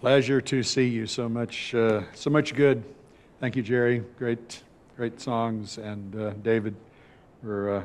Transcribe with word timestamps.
Pleasure 0.00 0.40
to 0.40 0.62
see 0.62 0.88
you. 0.88 1.06
So 1.06 1.28
much, 1.28 1.74
uh, 1.74 2.04
so 2.14 2.30
much 2.30 2.54
good. 2.54 2.82
Thank 3.38 3.54
you, 3.54 3.62
Jerry. 3.62 4.02
Great, 4.16 4.62
great 4.96 5.20
songs, 5.20 5.76
and 5.76 6.16
uh, 6.18 6.30
David 6.42 6.74
for 7.42 7.70
uh, 7.70 7.82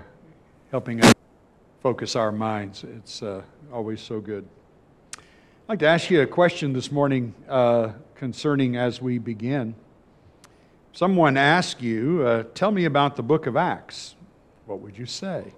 helping 0.71 1.03
us 1.03 1.13
focus 1.83 2.15
our 2.15 2.31
minds. 2.31 2.85
It's 2.85 3.21
uh, 3.21 3.41
always 3.69 3.99
so 3.99 4.21
good. 4.21 4.47
I'd 5.17 5.23
like 5.67 5.79
to 5.79 5.87
ask 5.87 6.09
you 6.09 6.21
a 6.21 6.25
question 6.25 6.71
this 6.71 6.89
morning 6.89 7.35
uh, 7.49 7.91
concerning 8.15 8.77
as 8.77 9.01
we 9.01 9.17
begin. 9.17 9.75
Someone 10.93 11.35
asked 11.35 11.81
you, 11.81 12.25
uh, 12.25 12.43
"Tell 12.53 12.71
me 12.71 12.85
about 12.85 13.17
the 13.17 13.23
Book 13.23 13.45
of 13.45 13.57
Acts." 13.57 14.15
What 14.67 14.79
would 14.79 14.97
you 14.97 15.05
say? 15.05 15.53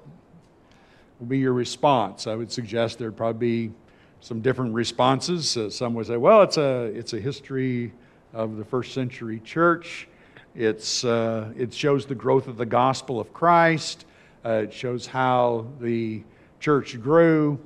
Would 1.20 1.30
be 1.30 1.38
your 1.38 1.54
response? 1.54 2.26
I 2.26 2.34
would 2.34 2.52
suggest 2.52 2.98
there'd 2.98 3.16
probably 3.16 3.68
be 3.68 3.74
some 4.22 4.42
different 4.42 4.74
responses. 4.74 5.56
Uh, 5.56 5.70
some 5.70 5.94
would 5.94 6.08
say, 6.08 6.18
well, 6.18 6.42
it's 6.42 6.58
a, 6.58 6.86
it's 6.96 7.14
a 7.14 7.20
history 7.20 7.94
of 8.34 8.58
the 8.58 8.66
first 8.66 8.94
century 8.94 9.40
church. 9.40 10.08
It's, 10.56 11.04
uh, 11.04 11.52
it 11.56 11.74
shows 11.74 12.06
the 12.06 12.16
growth 12.16 12.48
of 12.48 12.58
the 12.58 12.66
gospel 12.66 13.20
of 13.20 13.34
Christ. 13.34 14.06
Uh, 14.44 14.64
it 14.64 14.74
shows 14.74 15.06
how 15.06 15.68
the 15.80 16.24
church 16.60 17.00
grew. 17.02 17.60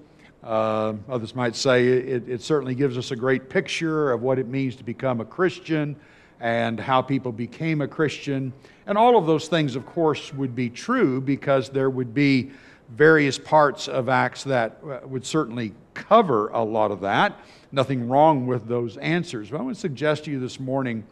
Uh, 0.43 0.93
others 1.07 1.35
might 1.35 1.55
say 1.55 1.87
it, 1.87 2.27
it 2.27 2.41
certainly 2.41 2.73
gives 2.73 2.97
us 2.97 3.11
a 3.11 3.15
great 3.15 3.49
picture 3.49 4.11
of 4.11 4.21
what 4.23 4.39
it 4.39 4.47
means 4.47 4.75
to 4.75 4.83
become 4.83 5.21
a 5.21 5.25
Christian 5.25 5.95
and 6.39 6.79
how 6.79 7.01
people 7.01 7.31
became 7.31 7.81
a 7.81 7.87
Christian. 7.87 8.51
And 8.87 8.97
all 8.97 9.15
of 9.15 9.27
those 9.27 9.47
things, 9.47 9.75
of 9.75 9.85
course, 9.85 10.33
would 10.33 10.55
be 10.55 10.69
true 10.69 11.21
because 11.21 11.69
there 11.69 11.89
would 11.91 12.13
be 12.13 12.51
various 12.95 13.37
parts 13.37 13.87
of 13.87 14.09
Acts 14.09 14.43
that 14.43 14.79
uh, 14.83 14.99
would 15.07 15.25
certainly 15.25 15.73
cover 15.93 16.49
a 16.49 16.63
lot 16.63 16.91
of 16.91 17.01
that. 17.01 17.39
Nothing 17.71 18.09
wrong 18.09 18.45
with 18.47 18.67
those 18.67 18.97
answers. 18.97 19.49
But 19.49 19.59
I 19.59 19.63
want 19.63 19.75
to 19.75 19.81
suggest 19.81 20.25
to 20.25 20.31
you 20.31 20.39
this 20.39 20.59
morning 20.59 21.05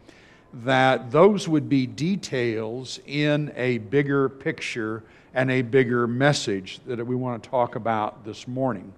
that 0.53 1.11
those 1.11 1.47
would 1.47 1.69
be 1.69 1.85
details 1.87 2.99
in 3.05 3.53
a 3.55 3.77
bigger 3.77 4.29
picture 4.29 5.03
and 5.33 5.51
a 5.51 5.61
bigger 5.61 6.07
message 6.07 6.79
that 6.87 7.05
we 7.05 7.15
want 7.15 7.43
to 7.43 7.49
talk 7.49 7.75
about 7.75 8.25
this 8.25 8.47
morning. 8.47 8.91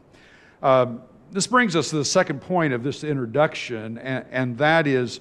Um, 0.63 1.01
this 1.31 1.47
brings 1.47 1.75
us 1.75 1.89
to 1.89 1.97
the 1.97 2.05
second 2.05 2.41
point 2.41 2.73
of 2.73 2.83
this 2.83 3.03
introduction, 3.03 3.97
and, 3.97 4.25
and 4.31 4.57
that 4.57 4.87
is 4.87 5.19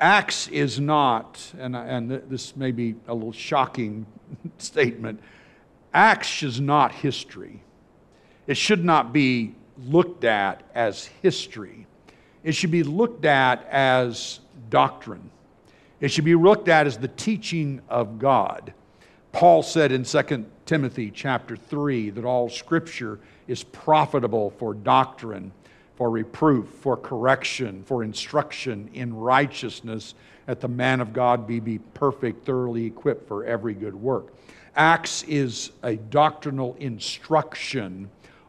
Acts 0.00 0.46
is 0.48 0.78
not, 0.78 1.40
and, 1.58 1.74
and 1.74 2.10
this 2.10 2.56
may 2.56 2.70
be 2.70 2.94
a 3.08 3.14
little 3.14 3.32
shocking 3.32 4.06
statement, 4.58 5.20
Acts 5.98 6.44
is 6.44 6.60
not 6.60 6.92
history. 6.92 7.60
It 8.46 8.56
should 8.56 8.84
not 8.84 9.12
be 9.12 9.56
looked 9.76 10.22
at 10.22 10.62
as 10.72 11.06
history. 11.06 11.88
It 12.44 12.52
should 12.52 12.70
be 12.70 12.84
looked 12.84 13.24
at 13.24 13.66
as 13.68 14.38
doctrine. 14.70 15.28
It 15.98 16.12
should 16.12 16.24
be 16.24 16.36
looked 16.36 16.68
at 16.68 16.86
as 16.86 16.98
the 16.98 17.08
teaching 17.08 17.80
of 17.88 18.20
God. 18.20 18.72
Paul 19.32 19.64
said 19.64 19.90
in 19.90 20.04
2 20.04 20.46
Timothy 20.66 21.10
chapter 21.10 21.56
3 21.56 22.10
that 22.10 22.24
all 22.24 22.48
scripture 22.48 23.18
is 23.48 23.64
profitable 23.64 24.50
for 24.50 24.74
doctrine, 24.74 25.50
for 25.96 26.10
reproof, 26.10 26.68
for 26.80 26.96
correction, 26.96 27.82
for 27.82 28.04
instruction 28.04 28.88
in 28.94 29.12
righteousness, 29.16 30.14
that 30.46 30.60
the 30.60 30.68
man 30.68 31.00
of 31.00 31.12
God 31.12 31.44
be, 31.44 31.58
be 31.58 31.80
perfect, 31.80 32.46
thoroughly 32.46 32.86
equipped 32.86 33.26
for 33.26 33.44
every 33.44 33.74
good 33.74 33.96
work. 33.96 34.32
Acts 34.78 35.24
is 35.24 35.72
a 35.82 35.96
doctrinal 35.96 36.76
instruction 36.78 38.08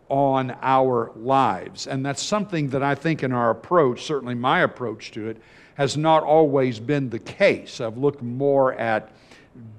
on 0.09 0.55
our 0.61 1.11
lives. 1.16 1.88
And 1.88 2.05
that's 2.05 2.22
something 2.22 2.69
that 2.69 2.83
I 2.83 2.94
think 2.94 3.23
in 3.23 3.31
our 3.33 3.49
approach, 3.49 4.03
certainly 4.03 4.35
my 4.35 4.61
approach 4.61 5.09
to 5.11 5.27
it, 5.27 5.38
has 5.73 5.97
not 5.97 6.22
always 6.22 6.80
been 6.80 7.09
the 7.09 7.17
case. 7.17 7.81
I've 7.81 7.97
looked 7.97 8.22
more 8.22 8.73
at 8.75 9.11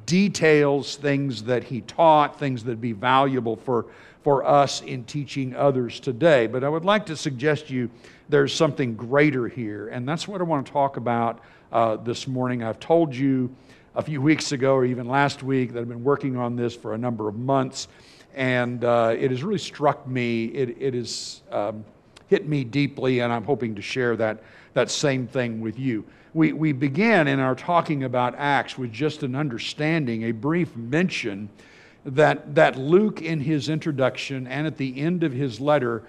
details, 0.07 0.97
things 0.97 1.45
that 1.45 1.63
he 1.63 1.83
taught, 1.83 2.37
things 2.39 2.65
that 2.65 2.71
would 2.71 2.81
be 2.81 2.93
valuable 2.93 3.55
for, 3.55 3.87
for 4.25 4.45
us 4.45 4.83
in 4.83 5.05
teaching 5.05 5.55
others 5.55 6.01
today. 6.01 6.49
But 6.49 6.65
I 6.65 6.69
would 6.69 6.85
like 6.85 7.07
to 7.07 7.17
suggest 7.17 7.71
you 7.71 7.89
there's 8.29 8.53
something 8.53 8.97
greater 8.97 9.47
here, 9.47 9.89
and 9.89 10.09
that's 10.09 10.27
what 10.27 10.41
I 10.41 10.45
want 10.45 10.67
to 10.67 10.73
talk 10.73 10.97
about 10.97 11.41
uh, 11.71 11.97
this 11.97 12.27
morning. 12.27 12.65
I've 12.65 12.81
told 12.81 13.15
you 13.15 13.55
a 13.95 14.03
few 14.03 14.21
weeks 14.21 14.53
ago, 14.53 14.75
or 14.75 14.85
even 14.85 15.09
last 15.09 15.43
week, 15.43 15.73
that 15.73 15.81
I've 15.81 15.89
been 15.89 16.05
working 16.05 16.37
on 16.37 16.57
this 16.57 16.75
for 16.75 16.95
a 16.95 16.99
number 16.99 17.29
of 17.29 17.37
months 17.37 17.89
and 18.35 18.85
uh, 18.85 19.15
it 19.19 19.31
has 19.31 19.43
really 19.43 19.59
struck 19.59 20.07
me. 20.07 20.47
It, 20.47 20.77
it 20.81 20.95
has 20.95 21.43
um, 21.51 21.85
hit 22.29 22.49
me 22.49 22.65
deeply, 22.65 23.21
and 23.21 23.33
I'm 23.33 23.45
hoping 23.45 23.75
to 23.75 23.83
share 23.83 24.17
that, 24.17 24.43
that 24.75 24.91
same 24.91 25.27
thing 25.27 25.61
with 25.61 25.79
you. 25.79 26.05
We, 26.33 26.53
we 26.53 26.73
began 26.73 27.27
in 27.27 27.41
our 27.41 27.57
talking 27.57 28.05
about 28.05 28.35
Acts 28.37 28.79
with 28.79 28.93
just 28.93 29.25
an 29.25 29.35
understanding, 29.35 30.25
a 30.25 30.33
brief 30.33 30.77
mention 30.77 31.49
that, 32.05 32.55
that 32.55 32.79
Luke, 32.79 33.21
in 33.21 33.41
his 33.41 33.69
introduction 33.69 34.47
and 34.47 34.67
at 34.67 34.77
the 34.77 35.01
end 35.01 35.25
of 35.25 35.33
his 35.33 35.61
letter, 35.61 36.05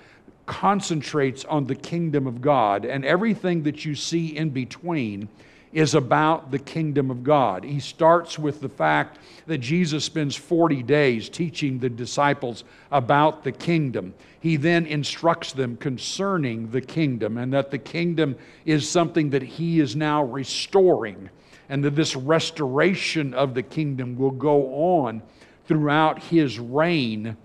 concentrates 0.45 1.43
on 1.45 1.65
the 1.65 1.75
kingdom 1.75 2.27
of 2.27 2.39
God, 2.39 2.85
and 2.85 3.03
everything 3.03 3.63
that 3.63 3.83
you 3.83 3.95
see 3.95 4.37
in 4.37 4.51
between 4.51 5.27
is 5.73 5.95
about 5.95 6.51
the 6.51 6.59
kingdom 6.59 7.09
of 7.09 7.23
God. 7.23 7.63
He 7.63 7.79
starts 7.79 8.37
with 8.37 8.59
the 8.59 8.69
fact 8.69 9.19
that 9.47 9.59
Jesus 9.59 10.03
spends 10.03 10.35
40 10.35 10.83
days 10.83 11.29
teaching 11.29 11.79
the 11.79 11.89
disciples 11.89 12.63
about 12.91 13.43
the 13.43 13.51
kingdom. 13.51 14.13
He 14.41 14.57
then 14.57 14.85
instructs 14.85 15.53
them 15.53 15.77
concerning 15.77 16.71
the 16.71 16.81
kingdom 16.81 17.37
and 17.37 17.53
that 17.53 17.71
the 17.71 17.77
kingdom 17.77 18.35
is 18.65 18.89
something 18.89 19.29
that 19.29 19.43
he 19.43 19.79
is 19.79 19.95
now 19.95 20.23
restoring, 20.23 21.29
and 21.69 21.83
that 21.85 21.95
this 21.95 22.15
restoration 22.15 23.33
of 23.33 23.53
the 23.53 23.63
kingdom 23.63 24.17
will 24.17 24.31
go 24.31 24.73
on 24.99 25.21
throughout 25.65 26.21
his 26.23 26.59
reign 26.59 27.37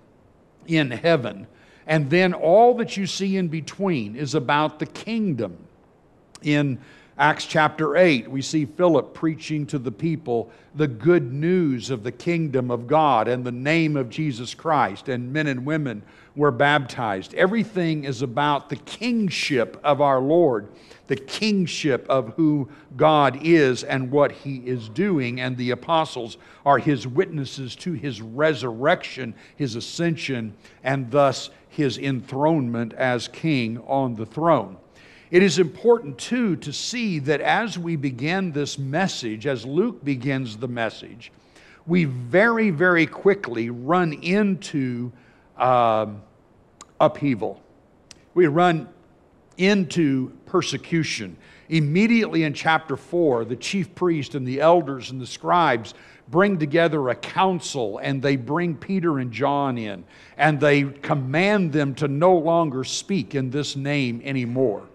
in 0.67 0.91
heaven. 0.91 1.47
And 1.85 2.09
then 2.09 2.33
all 2.33 2.73
that 2.75 2.97
you 2.97 3.07
see 3.07 3.37
in 3.37 3.47
between 3.47 4.17
is 4.17 4.35
about 4.35 4.79
the 4.79 4.85
kingdom. 4.85 5.57
In 6.41 6.79
Acts 7.19 7.45
chapter 7.45 7.97
8, 7.97 8.29
we 8.29 8.43
see 8.43 8.65
Philip 8.65 9.15
preaching 9.15 9.65
to 9.67 9.79
the 9.79 9.91
people 9.91 10.51
the 10.75 10.87
good 10.87 11.33
news 11.33 11.89
of 11.89 12.03
the 12.03 12.11
kingdom 12.11 12.69
of 12.69 12.85
God 12.85 13.27
and 13.27 13.43
the 13.43 13.51
name 13.51 13.97
of 13.97 14.11
Jesus 14.11 14.53
Christ, 14.53 15.09
and 15.09 15.33
men 15.33 15.47
and 15.47 15.65
women 15.65 16.03
were 16.35 16.51
baptized. 16.51 17.33
Everything 17.33 18.03
is 18.03 18.21
about 18.21 18.69
the 18.69 18.75
kingship 18.75 19.79
of 19.83 19.99
our 19.99 20.19
Lord, 20.19 20.67
the 21.07 21.15
kingship 21.15 22.05
of 22.07 22.35
who 22.35 22.69
God 22.95 23.39
is 23.41 23.83
and 23.83 24.11
what 24.11 24.31
he 24.31 24.57
is 24.57 24.87
doing, 24.87 25.41
and 25.41 25.57
the 25.57 25.71
apostles 25.71 26.37
are 26.67 26.77
his 26.77 27.07
witnesses 27.07 27.75
to 27.77 27.93
his 27.93 28.21
resurrection, 28.21 29.33
his 29.55 29.75
ascension, 29.75 30.53
and 30.83 31.09
thus 31.09 31.49
his 31.67 31.97
enthronement 31.97 32.93
as 32.93 33.27
king 33.27 33.79
on 33.87 34.13
the 34.13 34.25
throne. 34.27 34.77
It 35.29 35.43
is 35.43 35.59
important, 35.59 36.17
too, 36.17 36.55
to 36.57 36.71
see 36.71 37.19
that 37.19 37.41
as 37.41 37.77
we 37.77 37.97
begin 37.97 38.53
this 38.53 38.77
message, 38.77 39.45
as 39.45 39.65
Luke 39.65 40.03
begins 40.03 40.55
the 40.55 40.69
message, 40.69 41.31
we 41.85 42.05
very, 42.05 42.69
very 42.69 43.05
quickly 43.05 43.69
run 43.69 44.13
into 44.13 45.11
uh, 45.57 46.07
upheaval. 46.99 47.61
We 48.33 48.47
run 48.47 48.87
into 49.57 50.31
persecution. 50.45 51.35
Immediately 51.69 52.43
in 52.43 52.53
chapter 52.53 52.95
4, 52.95 53.45
the 53.45 53.55
chief 53.57 53.93
priest 53.95 54.35
and 54.35 54.47
the 54.47 54.61
elders 54.61 55.11
and 55.11 55.19
the 55.19 55.27
scribes 55.27 55.93
bring 56.29 56.57
together 56.57 57.09
a 57.09 57.15
council 57.15 57.99
and 58.01 58.21
they 58.21 58.35
bring 58.35 58.75
Peter 58.75 59.19
and 59.19 59.31
John 59.31 59.77
in 59.77 60.05
and 60.37 60.59
they 60.59 60.83
command 60.83 61.73
them 61.73 61.95
to 61.95 62.07
no 62.07 62.37
longer 62.37 62.83
speak 62.83 63.35
in 63.35 63.49
this 63.49 63.75
name 63.75 64.21
anymore. 64.23 64.87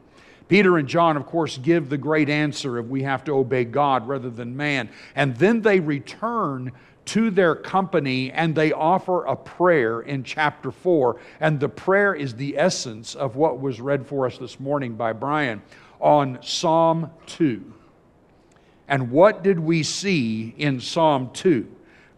Peter 0.53 0.77
and 0.77 0.87
John, 0.87 1.17
of 1.17 1.25
course, 1.25 1.57
give 1.57 1.89
the 1.89 1.97
great 1.97 2.29
answer 2.29 2.77
of 2.77 2.91
we 2.91 3.05
have 3.05 3.25
to 3.25 3.33
obey 3.33 3.65
God 3.65 4.07
rather 4.07 4.29
than 4.29 4.55
man. 4.55 4.91
And 5.15 5.35
then 5.37 5.63
they 5.63 5.81
return 5.81 6.73
to 7.07 7.31
their 7.31 7.55
company 7.55 8.31
and 8.31 8.55
they 8.55 8.71
offer 8.71 9.25
a 9.25 9.35
prayer 9.35 10.03
in 10.03 10.25
chapter 10.25 10.71
4. 10.71 11.19
And 11.41 11.59
the 11.59 11.71
prayer 11.71 12.13
is 12.15 12.35
the 12.35 12.59
essence 12.59 13.15
of 13.15 13.35
what 13.35 13.63
was 13.63 13.81
read 13.81 14.07
for 14.07 14.27
us 14.27 14.37
this 14.37 14.61
morning 14.61 14.95
by 14.95 15.15
Brian 15.15 15.63
on 16.01 16.39
Psalm 16.43 17.11
2. 17.29 17.73
And 18.89 19.11
what 19.11 19.43
did 19.43 19.59
we 19.59 19.83
see 19.83 20.55
in 20.59 20.81
Psalm 20.81 21.31
2? 21.33 21.67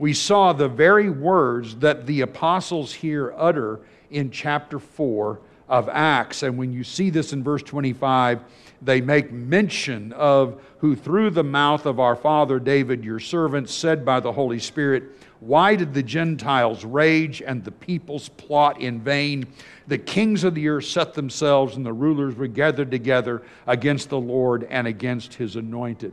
We 0.01 0.13
saw 0.13 0.53
the 0.53 0.69
very 0.69 1.09
words 1.09 1.77
that 1.77 2.07
the 2.07 2.23
apostles 2.23 2.95
here 2.95 3.33
utter 3.37 3.79
in 4.11 4.33
chapter 4.33 4.81
4 4.81 5.39
of 5.69 5.89
Acts. 5.89 6.43
And 6.43 6.59
when 6.59 6.73
you 6.73 6.85
see 6.85 7.11
this 7.11 7.33
in 7.33 7.43
verse 7.43 7.63
25, 7.63 8.41
they 8.83 9.01
make 9.01 9.33
mention 9.33 10.13
of 10.13 10.63
who 10.79 10.95
through 10.95 11.31
the 11.31 11.45
mouth 11.45 11.87
of 11.87 11.99
our 11.99 12.17
father 12.17 12.59
David, 12.59 13.05
your 13.05 13.21
servant, 13.21 13.71
said 13.71 14.05
by 14.05 14.21
the 14.21 14.33
Holy 14.33 14.59
Spirit, 14.59 15.05
Why 15.41 15.77
did 15.77 15.95
the 15.95 16.03
Gentiles 16.03 16.85
rage 16.85 17.41
and 17.41 17.65
the 17.65 17.71
peoples 17.71 18.29
plot 18.29 18.81
in 18.81 19.01
vain? 19.01 19.47
The 19.87 19.99
kings 19.99 20.45
of 20.45 20.55
the 20.55 20.69
earth 20.69 20.85
set 20.85 21.15
themselves, 21.15 21.77
and 21.77 21.87
the 21.87 21.93
rulers 21.93 22.35
were 22.35 22.47
gathered 22.47 22.91
together 22.91 23.43
against 23.67 24.11
the 24.11 24.21
Lord 24.21 24.67
and 24.71 24.87
against 24.87 25.35
his 25.35 25.57
anointed. 25.57 26.13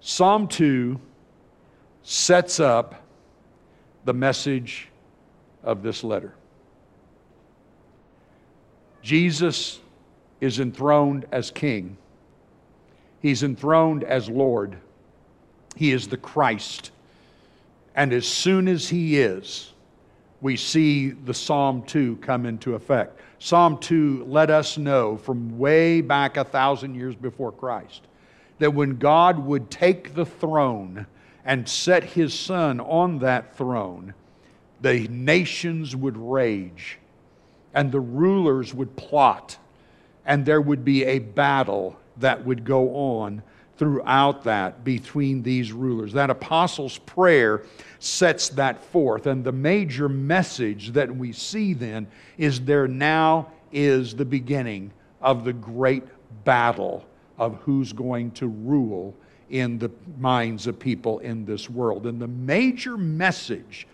Psalm 0.00 0.48
2 0.48 0.98
sets 2.02 2.60
up 2.60 3.06
the 4.04 4.14
message 4.14 4.88
of 5.62 5.82
this 5.82 6.02
letter. 6.02 6.34
Jesus 9.02 9.80
is 10.40 10.60
enthroned 10.60 11.26
as 11.32 11.50
king. 11.50 11.96
He's 13.20 13.42
enthroned 13.42 14.04
as 14.04 14.28
Lord. 14.28 14.76
He 15.76 15.92
is 15.92 16.08
the 16.08 16.16
Christ. 16.16 16.90
And 17.94 18.12
as 18.12 18.26
soon 18.26 18.68
as 18.68 18.88
he 18.88 19.18
is, 19.18 19.72
we 20.40 20.56
see 20.56 21.10
the 21.10 21.34
Psalm 21.34 21.82
2 21.82 22.16
come 22.16 22.46
into 22.46 22.74
effect. 22.74 23.20
Psalm 23.38 23.78
2 23.78 24.24
let 24.26 24.50
us 24.50 24.78
know 24.78 25.16
from 25.16 25.58
way 25.58 26.00
back 26.00 26.36
a 26.36 26.44
thousand 26.44 26.94
years 26.94 27.14
before 27.14 27.52
Christ 27.52 28.02
that 28.58 28.74
when 28.74 28.98
God 28.98 29.38
would 29.38 29.70
take 29.70 30.14
the 30.14 30.26
throne 30.26 31.06
and 31.44 31.68
set 31.68 32.04
his 32.04 32.38
son 32.38 32.78
on 32.78 33.18
that 33.20 33.56
throne, 33.56 34.14
the 34.80 35.08
nations 35.08 35.96
would 35.96 36.16
rage 36.16 36.99
and 37.74 37.92
the 37.92 38.00
rulers 38.00 38.74
would 38.74 38.96
plot, 38.96 39.56
and 40.26 40.44
there 40.44 40.60
would 40.60 40.84
be 40.84 41.04
a 41.04 41.18
battle 41.18 41.96
that 42.18 42.44
would 42.44 42.64
go 42.64 42.94
on 42.94 43.42
throughout 43.76 44.44
that 44.44 44.84
between 44.84 45.42
these 45.42 45.72
rulers. 45.72 46.12
That 46.12 46.28
apostles' 46.28 46.98
prayer 46.98 47.62
sets 47.98 48.50
that 48.50 48.82
forth. 48.84 49.26
And 49.26 49.42
the 49.42 49.52
major 49.52 50.06
message 50.06 50.92
that 50.92 51.14
we 51.14 51.32
see 51.32 51.72
then 51.72 52.06
is 52.36 52.60
there 52.60 52.86
now 52.86 53.48
is 53.72 54.14
the 54.14 54.24
beginning 54.24 54.90
of 55.22 55.44
the 55.44 55.54
great 55.54 56.02
battle 56.44 57.06
of 57.38 57.56
who's 57.62 57.92
going 57.94 58.32
to 58.32 58.48
rule 58.48 59.14
in 59.48 59.78
the 59.78 59.90
minds 60.18 60.66
of 60.66 60.78
people 60.78 61.18
in 61.20 61.46
this 61.46 61.70
world. 61.70 62.06
And 62.06 62.20
the 62.20 62.28
major 62.28 62.98
message 62.98 63.86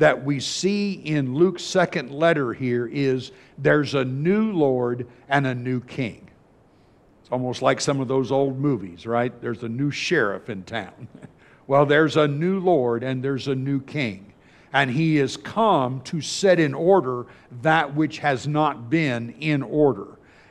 that 0.00 0.24
we 0.24 0.40
see 0.40 0.94
in 0.94 1.34
Luke's 1.34 1.62
second 1.62 2.10
letter 2.10 2.54
here 2.54 2.86
is 2.86 3.32
there's 3.58 3.94
a 3.94 4.02
new 4.04 4.50
Lord 4.50 5.06
and 5.28 5.46
a 5.46 5.54
new 5.54 5.80
king. 5.80 6.26
It's 7.20 7.30
almost 7.30 7.60
like 7.60 7.82
some 7.82 8.00
of 8.00 8.08
those 8.08 8.32
old 8.32 8.58
movies, 8.58 9.06
right? 9.06 9.38
There's 9.42 9.62
a 9.62 9.68
new 9.68 9.90
sheriff 9.90 10.48
in 10.48 10.62
town. 10.64 11.06
well, 11.66 11.84
there's 11.84 12.16
a 12.16 12.26
new 12.26 12.60
Lord 12.60 13.02
and 13.02 13.22
there's 13.22 13.46
a 13.46 13.54
new 13.54 13.78
king. 13.78 14.32
And 14.72 14.90
he 14.90 15.16
has 15.16 15.36
come 15.36 16.00
to 16.02 16.22
set 16.22 16.58
in 16.58 16.72
order 16.72 17.26
that 17.60 17.94
which 17.94 18.18
has 18.20 18.48
not 18.48 18.88
been 18.88 19.34
in 19.38 19.62
order. 19.62 20.06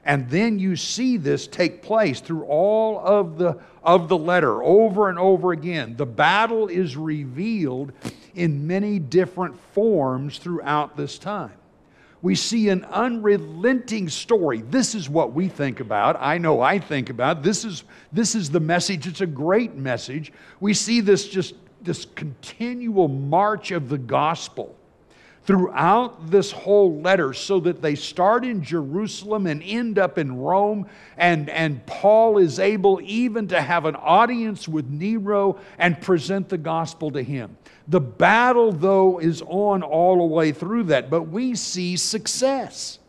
And 0.05 0.29
then 0.29 0.59
you 0.59 0.75
see 0.75 1.17
this 1.17 1.47
take 1.47 1.81
place 1.81 2.21
through 2.21 2.43
all 2.43 2.99
of 2.99 3.39
the, 3.39 3.57
of 3.81 4.09
the 4.09 4.17
letter 4.17 4.61
over 4.61 5.09
and 5.09 5.17
over 5.17 5.53
again. 5.53 5.95
The 5.97 6.05
battle 6.05 6.67
is 6.67 6.95
revealed 6.95 7.93
in 8.35 8.67
many 8.67 8.99
different 8.99 9.59
forms 9.73 10.37
throughout 10.37 10.97
this 10.97 11.17
time. 11.17 11.53
We 12.21 12.35
see 12.35 12.67
an 12.67 12.83
unrelenting 12.85 14.09
story. 14.09 14.61
This 14.61 14.93
is 14.93 15.09
what 15.09 15.33
we 15.33 15.47
think 15.47 15.79
about. 15.79 16.17
I 16.19 16.37
know 16.37 16.59
I 16.59 16.79
think 16.79 17.09
about. 17.09 17.43
This 17.43 17.63
is, 17.63 17.85
this 18.11 18.35
is 18.35 18.49
the 18.49 18.59
message. 18.59 19.07
It's 19.07 19.21
a 19.21 19.27
great 19.27 19.75
message. 19.75 20.33
We 20.59 20.73
see 20.73 20.99
this 20.99 21.27
just 21.27 21.55
this 21.81 22.05
continual 22.15 23.07
march 23.07 23.71
of 23.71 23.89
the 23.89 23.97
gospel 23.97 24.75
throughout 25.43 26.29
this 26.29 26.51
whole 26.51 27.01
letter 27.01 27.33
so 27.33 27.59
that 27.59 27.81
they 27.81 27.95
start 27.95 28.45
in 28.45 28.61
Jerusalem 28.61 29.47
and 29.47 29.63
end 29.63 29.97
up 29.97 30.17
in 30.17 30.37
Rome. 30.37 30.87
And, 31.17 31.49
and 31.49 31.83
Paul 31.85 32.37
is 32.37 32.59
able 32.59 32.99
even 33.01 33.47
to 33.47 33.61
have 33.61 33.85
an 33.85 33.95
audience 33.95 34.67
with 34.67 34.87
Nero 34.89 35.59
and 35.79 35.99
present 35.99 36.49
the 36.49 36.57
gospel 36.57 37.09
to 37.11 37.23
him. 37.23 37.57
The 37.89 37.99
battle, 37.99 38.71
though, 38.71 39.19
is 39.19 39.41
on 39.41 39.81
all 39.81 40.17
the 40.17 40.23
way 40.23 40.51
through 40.51 40.83
that, 40.85 41.09
but 41.09 41.23
we 41.23 41.55
see 41.55 41.97
success. 41.97 42.99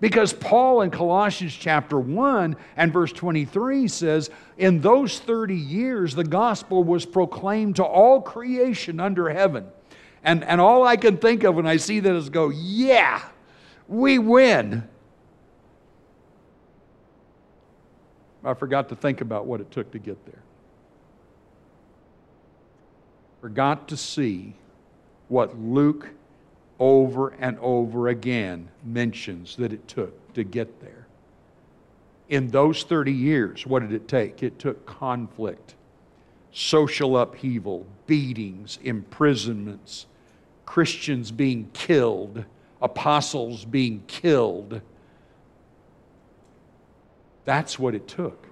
Because 0.00 0.34
Paul 0.34 0.82
in 0.82 0.90
Colossians 0.90 1.54
chapter 1.54 1.98
1 1.98 2.56
and 2.76 2.92
verse 2.92 3.12
23 3.12 3.88
says, 3.88 4.30
In 4.58 4.80
those 4.80 5.18
30 5.18 5.54
years, 5.54 6.14
the 6.14 6.24
gospel 6.24 6.84
was 6.84 7.06
proclaimed 7.06 7.76
to 7.76 7.84
all 7.84 8.20
creation 8.20 9.00
under 9.00 9.30
heaven. 9.30 9.66
And, 10.22 10.44
and 10.44 10.60
all 10.60 10.86
I 10.86 10.96
can 10.96 11.16
think 11.16 11.44
of 11.44 11.54
when 11.54 11.66
I 11.66 11.78
see 11.78 12.00
that 12.00 12.14
is 12.14 12.28
go, 12.28 12.50
yeah, 12.50 13.22
we 13.88 14.18
win. 14.18 14.86
I 18.44 18.54
forgot 18.54 18.88
to 18.90 18.96
think 18.96 19.20
about 19.20 19.46
what 19.46 19.60
it 19.60 19.70
took 19.70 19.90
to 19.92 19.98
get 19.98 20.24
there. 20.26 20.41
Forgot 23.42 23.88
to 23.88 23.96
see 23.96 24.54
what 25.26 25.58
Luke 25.58 26.10
over 26.78 27.30
and 27.40 27.58
over 27.58 28.06
again 28.06 28.68
mentions 28.84 29.56
that 29.56 29.72
it 29.72 29.88
took 29.88 30.32
to 30.34 30.44
get 30.44 30.80
there. 30.80 31.08
In 32.28 32.46
those 32.48 32.84
30 32.84 33.10
years, 33.10 33.66
what 33.66 33.82
did 33.82 33.92
it 33.92 34.06
take? 34.06 34.44
It 34.44 34.60
took 34.60 34.86
conflict, 34.86 35.74
social 36.52 37.18
upheaval, 37.18 37.84
beatings, 38.06 38.78
imprisonments, 38.84 40.06
Christians 40.64 41.32
being 41.32 41.68
killed, 41.72 42.44
apostles 42.80 43.64
being 43.64 44.04
killed. 44.06 44.80
That's 47.44 47.76
what 47.76 47.96
it 47.96 48.06
took 48.06 48.46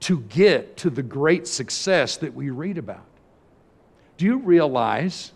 to 0.00 0.18
get 0.22 0.76
to 0.78 0.90
the 0.90 1.02
great 1.02 1.46
success 1.46 2.16
that 2.16 2.34
we 2.34 2.50
read 2.50 2.76
about. 2.76 3.06
Do 4.16 4.24
you 4.24 4.38
realize 4.38 5.32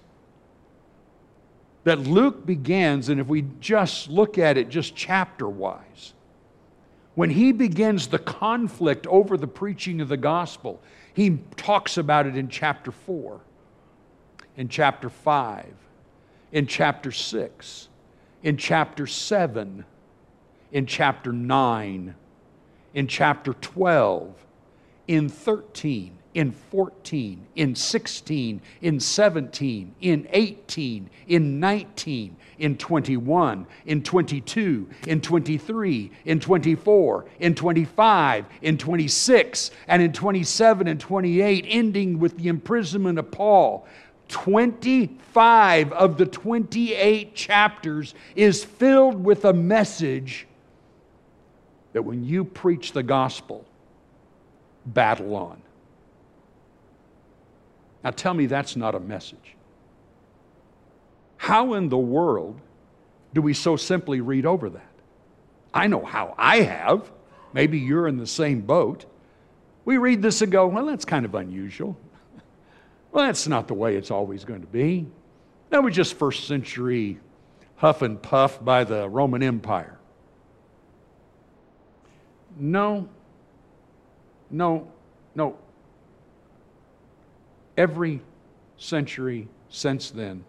that 1.84 2.00
Luke 2.00 2.44
begins, 2.44 3.08
and 3.08 3.20
if 3.20 3.26
we 3.26 3.44
just 3.60 4.08
look 4.08 4.38
at 4.38 4.56
it 4.58 4.68
just 4.68 4.94
chapter 4.94 5.48
wise, 5.48 6.14
when 7.14 7.30
he 7.30 7.50
begins 7.52 8.08
the 8.08 8.18
conflict 8.18 9.06
over 9.06 9.36
the 9.36 9.48
preaching 9.48 10.00
of 10.00 10.08
the 10.08 10.16
gospel, 10.16 10.80
he 11.12 11.38
talks 11.56 11.96
about 11.96 12.26
it 12.26 12.36
in 12.36 12.48
chapter 12.48 12.92
4 12.92 13.40
in 14.58 14.68
chapter 14.68 15.08
5, 15.08 15.66
in 16.50 16.66
chapter 16.66 17.12
6, 17.12 17.88
in 18.42 18.56
chapter 18.56 19.06
7, 19.06 19.84
in 20.72 20.84
chapter 20.84 21.32
9, 21.32 22.14
in 22.92 23.06
chapter 23.06 23.52
12, 23.54 24.34
in 25.06 25.28
13, 25.28 26.18
in 26.34 26.52
14, 26.52 27.46
in 27.56 27.74
16, 27.74 28.60
in 28.82 29.00
17, 29.00 29.94
in 30.00 30.28
18, 30.30 31.10
in 31.26 31.60
19, 31.60 32.36
in 32.58 32.76
21, 32.76 33.66
in 33.86 34.02
22, 34.02 34.88
in 35.06 35.20
23, 35.20 36.10
in 36.26 36.38
24, 36.38 37.24
in 37.40 37.54
25, 37.54 38.46
in 38.62 38.76
26, 38.76 39.70
and 39.88 40.02
in 40.02 40.12
27 40.12 40.88
and 40.88 41.00
28, 41.00 41.64
ending 41.68 42.18
with 42.18 42.36
the 42.36 42.48
imprisonment 42.48 43.18
of 43.18 43.30
Paul. 43.30 43.86
25 44.28 45.92
of 45.92 46.18
the 46.18 46.26
28 46.26 47.34
chapters 47.34 48.14
is 48.36 48.62
filled 48.62 49.24
with 49.24 49.46
a 49.46 49.52
message 49.52 50.46
that 51.94 52.02
when 52.02 52.22
you 52.22 52.44
preach 52.44 52.92
the 52.92 53.02
gospel, 53.02 53.64
battle 54.84 55.34
on. 55.34 55.62
Now 58.04 58.10
tell 58.10 58.34
me 58.34 58.46
that's 58.46 58.76
not 58.76 58.94
a 58.94 59.00
message. 59.00 59.56
How 61.36 61.74
in 61.74 61.88
the 61.88 61.98
world 61.98 62.60
do 63.34 63.42
we 63.42 63.54
so 63.54 63.76
simply 63.76 64.20
read 64.20 64.46
over 64.46 64.70
that? 64.70 64.90
I 65.72 65.86
know 65.86 66.04
how 66.04 66.34
I 66.38 66.60
have. 66.60 67.10
Maybe 67.52 67.78
you're 67.78 68.08
in 68.08 68.16
the 68.16 68.26
same 68.26 68.60
boat. 68.60 69.06
We 69.84 69.96
read 69.96 70.22
this 70.22 70.42
and 70.42 70.52
go, 70.52 70.66
well, 70.66 70.86
that's 70.86 71.04
kind 71.04 71.24
of 71.24 71.34
unusual. 71.34 71.96
Well, 73.12 73.26
that's 73.26 73.48
not 73.48 73.68
the 73.68 73.74
way 73.74 73.96
it's 73.96 74.10
always 74.10 74.44
going 74.44 74.60
to 74.60 74.66
be. 74.66 75.06
That 75.70 75.82
was 75.82 75.94
just 75.94 76.14
first 76.14 76.46
century 76.46 77.18
huff 77.76 78.02
and 78.02 78.20
puff 78.20 78.62
by 78.62 78.84
the 78.84 79.08
Roman 79.08 79.42
Empire. 79.42 79.98
No, 82.58 83.08
no, 84.50 84.90
no. 85.34 85.56
Every 87.78 88.20
century 88.76 89.48
since 89.70 90.10
then 90.10 90.44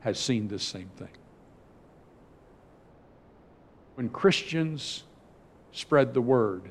has 0.00 0.18
seen 0.18 0.48
this 0.48 0.62
same 0.62 0.90
thing. 0.96 1.08
when 3.94 4.08
Christians 4.08 5.04
spread 5.72 6.14
the 6.14 6.20
word, 6.20 6.62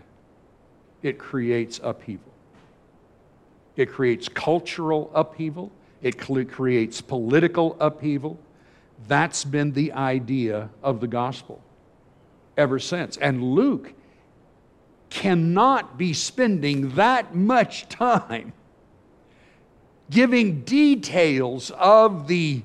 it 1.02 1.18
creates 1.18 1.80
upheaval. 1.84 2.32
It 3.76 3.92
creates 3.92 4.30
cultural 4.30 5.10
upheaval. 5.14 5.72
It 6.02 6.18
creates 6.20 7.02
political 7.02 7.78
upheaval. 7.80 8.38
That's 9.08 9.44
been 9.44 9.72
the 9.72 9.94
idea 9.94 10.70
of 10.82 11.00
the 11.00 11.08
gospel 11.08 11.62
ever 12.58 12.78
since. 12.78 13.18
And 13.18 13.42
Luke 13.42 13.94
cannot 15.10 15.98
be 15.98 16.14
spending 16.14 16.96
that 16.96 17.36
much 17.36 17.88
time 17.90 18.54
giving 20.10 20.62
details 20.62 21.72
of 21.72 22.28
the 22.28 22.62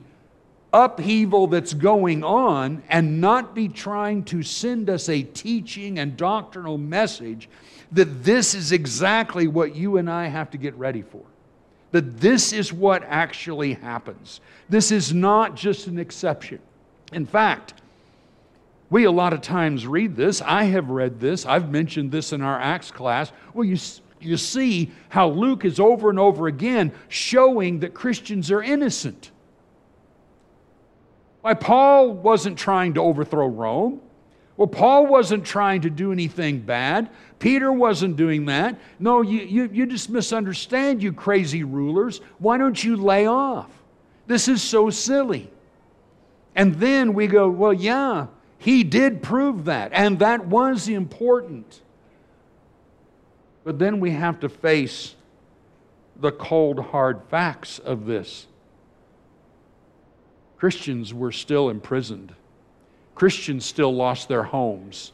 upheaval 0.73 1.47
that's 1.47 1.73
going 1.73 2.23
on 2.23 2.83
and 2.89 3.21
not 3.21 3.55
be 3.55 3.69
trying 3.69 4.23
to 4.23 4.43
send 4.43 4.91
us 4.91 5.09
a 5.09 5.23
teaching 5.23 5.99
and 5.99 6.17
doctrinal 6.17 6.77
message 6.77 7.49
that 7.93 8.23
this 8.23 8.55
is 8.55 8.73
exactly 8.73 9.49
what 9.49 9.75
you 9.75 9.97
and 9.97 10.11
I 10.11 10.27
have 10.27 10.51
to 10.51 10.59
get 10.59 10.75
ready 10.75 11.03
for. 11.03 11.23
That 11.93 12.21
this 12.21 12.53
is 12.53 12.71
what 12.71 13.03
actually 13.05 13.75
happens. 13.75 14.41
This 14.69 14.93
is 14.93 15.15
not 15.15 15.55
just 15.55 15.87
an 15.87 15.99
exception. 15.99 16.59
In 17.13 17.25
fact, 17.25 17.75
we 18.91 19.05
a 19.05 19.11
lot 19.11 19.33
of 19.33 19.41
times 19.41 19.87
read 19.87 20.17
this. 20.17 20.43
I 20.43 20.65
have 20.65 20.91
read 20.91 21.21
this. 21.21 21.47
I've 21.47 21.71
mentioned 21.71 22.11
this 22.11 22.33
in 22.33 22.43
our 22.43 22.61
Acts 22.61 22.91
class. 22.91 23.33
Well, 23.55 23.65
you, 23.65 23.79
you 24.21 24.37
see 24.37 24.91
how 25.09 25.29
Luke 25.29 25.65
is 25.65 25.81
over 25.81 26.11
and 26.11 26.19
over 26.19 26.47
again 26.47 26.93
showing 27.09 27.81
that 27.81 27.95
Christians 27.95 28.51
are 28.51 28.63
innocent. 28.63 29.31
Why, 31.41 31.55
Paul 31.55 32.13
wasn't 32.13 32.59
trying 32.59 32.95
to 32.95 33.01
overthrow 33.01 33.47
Rome. 33.47 34.01
Well, 34.57 34.67
Paul 34.67 35.07
wasn't 35.07 35.45
trying 35.45 35.83
to 35.83 35.91
do 35.91 36.11
anything 36.11 36.61
bad. 36.61 37.11
Peter 37.39 37.73
wasn't 37.73 38.17
doing 38.17 38.47
that. 38.47 38.77
No, 38.99 39.23
you, 39.23 39.43
you, 39.43 39.71
you 39.73 39.87
just 39.87 40.11
misunderstand, 40.11 41.01
you 41.01 41.13
crazy 41.13 41.63
rulers. 41.63 42.21
Why 42.39 42.59
don't 42.59 42.83
you 42.83 42.97
lay 42.97 43.27
off? 43.27 43.71
This 44.27 44.49
is 44.49 44.61
so 44.61 44.91
silly. 44.91 45.49
And 46.57 46.75
then 46.75 47.15
we 47.15 47.29
go, 47.29 47.49
well, 47.49 47.73
yeah, 47.73 48.27
he 48.59 48.83
did 48.83 49.23
prove 49.23 49.67
that, 49.67 49.93
and 49.93 50.19
that 50.19 50.47
was 50.47 50.89
important. 50.89 51.81
But 53.69 53.79
then 53.79 54.01
we 54.01 54.13
have 54.13 54.41
to 54.41 54.49
face 54.49 55.15
the 56.17 56.33
cold, 56.33 56.79
hard 56.79 57.21
facts 57.29 57.79
of 57.79 58.07
this. 58.07 58.47
Christians 60.57 61.13
were 61.13 61.33
still 61.33 61.69
imprisoned. 61.69 62.35
Christians 63.15 63.67
still 63.67 63.95
lost 63.95 64.27
their 64.27 64.45
homes. 64.45 65.13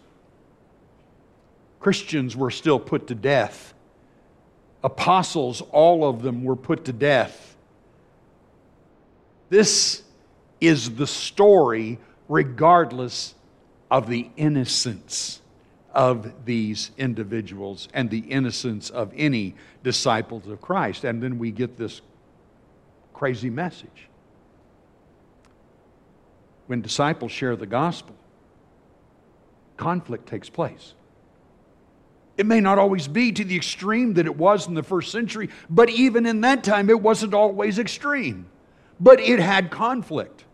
Christians 1.81 2.37
were 2.37 2.53
still 2.53 2.79
put 2.79 3.09
to 3.09 3.17
death. 3.17 3.75
Apostles, 4.85 5.61
all 5.73 6.09
of 6.09 6.23
them 6.23 6.45
were 6.45 6.55
put 6.55 6.85
to 6.85 6.93
death. 6.93 7.57
This 9.51 10.05
is 10.61 10.95
the 10.95 11.09
story, 11.09 11.99
regardless 12.29 13.35
of 13.91 14.09
the 14.09 14.31
innocence 14.37 15.41
of 15.95 16.45
these 16.45 16.91
individuals 16.99 17.89
and 17.95 18.11
the 18.11 18.19
innocence 18.19 18.91
of 18.91 19.13
any 19.17 19.55
disciples 19.83 20.47
of 20.47 20.61
Christ. 20.61 21.05
And 21.05 21.23
then 21.23 21.39
we 21.39 21.51
get 21.51 21.77
this 21.77 22.03
crazy 23.13 23.51
message 23.51 24.09
when 26.67 26.81
disciples 26.81 27.31
share 27.31 27.57
the 27.57 27.67
gospel, 27.67 28.15
conflict 29.77 30.27
takes 30.27 30.49
place. 30.49 30.95
It 32.37 32.47
may 32.47 32.61
not 32.61 32.79
always 32.79 33.07
be 33.07 33.31
to 33.33 33.45
the 33.45 33.55
extreme 33.55 34.15
that 34.15 34.27
it 34.27 34.37
was 34.37 34.67
in 34.67 34.75
the 34.75 34.83
first 34.83 35.13
century, 35.13 35.51
but 35.71 35.89
even 35.91 36.27
in 36.27 36.41
that 36.41 36.65
time, 36.65 36.91
it 36.91 37.01
wasn't 37.01 37.35
always 37.35 37.79
extreme. 37.79 38.47
But 38.99 39.21
it 39.21 39.39
had 39.39 39.71
conflict. 39.71 40.45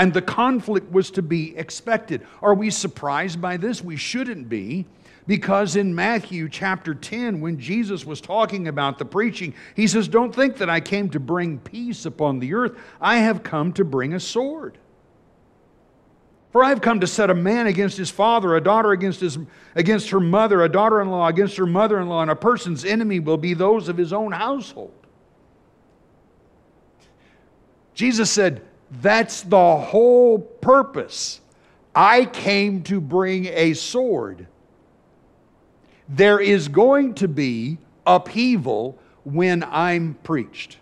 And 0.00 0.14
the 0.14 0.22
conflict 0.22 0.90
was 0.90 1.10
to 1.10 1.20
be 1.20 1.54
expected. 1.58 2.26
Are 2.40 2.54
we 2.54 2.70
surprised 2.70 3.38
by 3.38 3.58
this? 3.58 3.84
We 3.84 3.96
shouldn't 3.98 4.48
be. 4.48 4.86
Because 5.26 5.76
in 5.76 5.94
Matthew 5.94 6.48
chapter 6.48 6.94
10, 6.94 7.42
when 7.42 7.60
Jesus 7.60 8.06
was 8.06 8.22
talking 8.22 8.66
about 8.66 8.96
the 8.96 9.04
preaching, 9.04 9.52
he 9.76 9.86
says, 9.86 10.08
Don't 10.08 10.34
think 10.34 10.56
that 10.56 10.70
I 10.70 10.80
came 10.80 11.10
to 11.10 11.20
bring 11.20 11.58
peace 11.58 12.06
upon 12.06 12.38
the 12.38 12.54
earth. 12.54 12.78
I 12.98 13.18
have 13.18 13.42
come 13.42 13.74
to 13.74 13.84
bring 13.84 14.14
a 14.14 14.20
sword. 14.20 14.78
For 16.50 16.64
I 16.64 16.70
have 16.70 16.80
come 16.80 17.00
to 17.00 17.06
set 17.06 17.28
a 17.28 17.34
man 17.34 17.66
against 17.66 17.98
his 17.98 18.08
father, 18.08 18.56
a 18.56 18.60
daughter 18.62 18.92
against, 18.92 19.20
his, 19.20 19.36
against 19.74 20.08
her 20.08 20.18
mother, 20.18 20.64
a 20.64 20.68
daughter 20.70 21.02
in 21.02 21.10
law 21.10 21.28
against 21.28 21.58
her 21.58 21.66
mother 21.66 22.00
in 22.00 22.08
law, 22.08 22.22
and 22.22 22.30
a 22.30 22.36
person's 22.36 22.86
enemy 22.86 23.20
will 23.20 23.36
be 23.36 23.52
those 23.52 23.90
of 23.90 23.98
his 23.98 24.14
own 24.14 24.32
household. 24.32 24.94
Jesus 27.92 28.30
said, 28.30 28.62
That's 28.90 29.42
the 29.42 29.76
whole 29.76 30.38
purpose. 30.38 31.40
I 31.94 32.24
came 32.24 32.82
to 32.84 33.00
bring 33.00 33.46
a 33.46 33.74
sword. 33.74 34.46
There 36.08 36.40
is 36.40 36.68
going 36.68 37.14
to 37.14 37.28
be 37.28 37.78
upheaval 38.06 38.98
when 39.24 39.62
I'm 39.64 40.14
preached. 40.22 40.78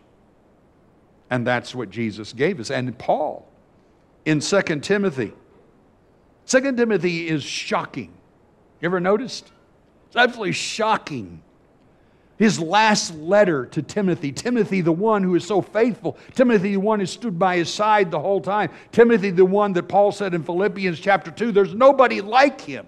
And 1.31 1.47
that's 1.47 1.75
what 1.75 1.91
Jesus 1.91 2.33
gave 2.33 2.61
us. 2.61 2.71
And 2.71 2.97
Paul 2.99 3.47
in 4.25 4.41
2 4.41 4.63
Timothy 4.81 5.33
Second 6.49 6.79
Timothy 6.79 7.29
is 7.29 7.45
shocking. 7.45 8.11
You 8.81 8.87
ever 8.87 9.01
noticed? 9.01 9.53
It's 10.07 10.17
absolutely 10.17 10.53
shocking. 10.53 11.43
His 12.39 12.61
last 12.61 13.15
letter 13.17 13.67
to 13.67 13.83
Timothy, 13.83 14.31
Timothy, 14.31 14.81
the 14.81 14.93
one 14.93 15.25
who 15.25 15.35
is 15.35 15.45
so 15.45 15.61
faithful, 15.61 16.17
Timothy, 16.35 16.71
the 16.71 16.77
one 16.77 17.01
who 17.01 17.07
stood 17.07 17.37
by 17.37 17.57
his 17.57 17.73
side 17.73 18.13
the 18.13 18.21
whole 18.21 18.41
time, 18.41 18.71
Timothy, 18.93 19.31
the 19.31 19.45
one 19.45 19.73
that 19.73 19.89
Paul 19.89 20.13
said 20.13 20.35
in 20.35 20.45
Philippians 20.45 21.01
chapter 21.01 21.33
2, 21.33 21.51
there's 21.51 21.75
nobody 21.75 22.21
like 22.21 22.61
him. 22.61 22.87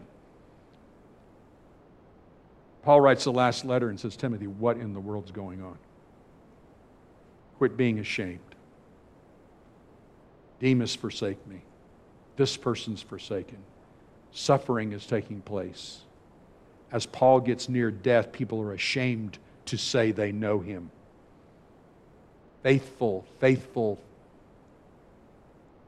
Paul 2.84 3.00
writes 3.00 3.24
the 3.24 3.32
last 3.32 3.64
letter 3.64 3.90
and 3.90 3.98
says, 3.98 4.16
Timothy, 4.16 4.46
what 4.46 4.76
in 4.76 4.94
the 4.94 5.00
world's 5.00 5.32
going 5.32 5.62
on? 5.62 5.76
Quit 7.58 7.76
being 7.76 7.98
ashamed. 7.98 8.38
Demas 10.60 10.94
forsake 10.94 11.44
me. 11.48 11.62
This 12.36 12.56
person's 12.56 13.02
forsaken. 13.02 13.58
Suffering 14.30 14.92
is 14.92 15.04
taking 15.06 15.40
place. 15.40 16.02
As 16.92 17.06
Paul 17.06 17.40
gets 17.40 17.68
near 17.68 17.90
death, 17.90 18.32
people 18.32 18.60
are 18.60 18.72
ashamed 18.72 19.38
to 19.66 19.76
say 19.76 20.10
they 20.10 20.32
know 20.32 20.58
him. 20.60 20.90
Faithful, 22.62 23.24
faithful 23.38 24.00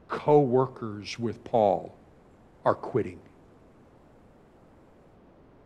co 0.07 0.39
workers 0.39 1.19
with 1.19 1.43
Paul 1.43 1.93
are 2.63 2.75
quitting. 2.75 3.19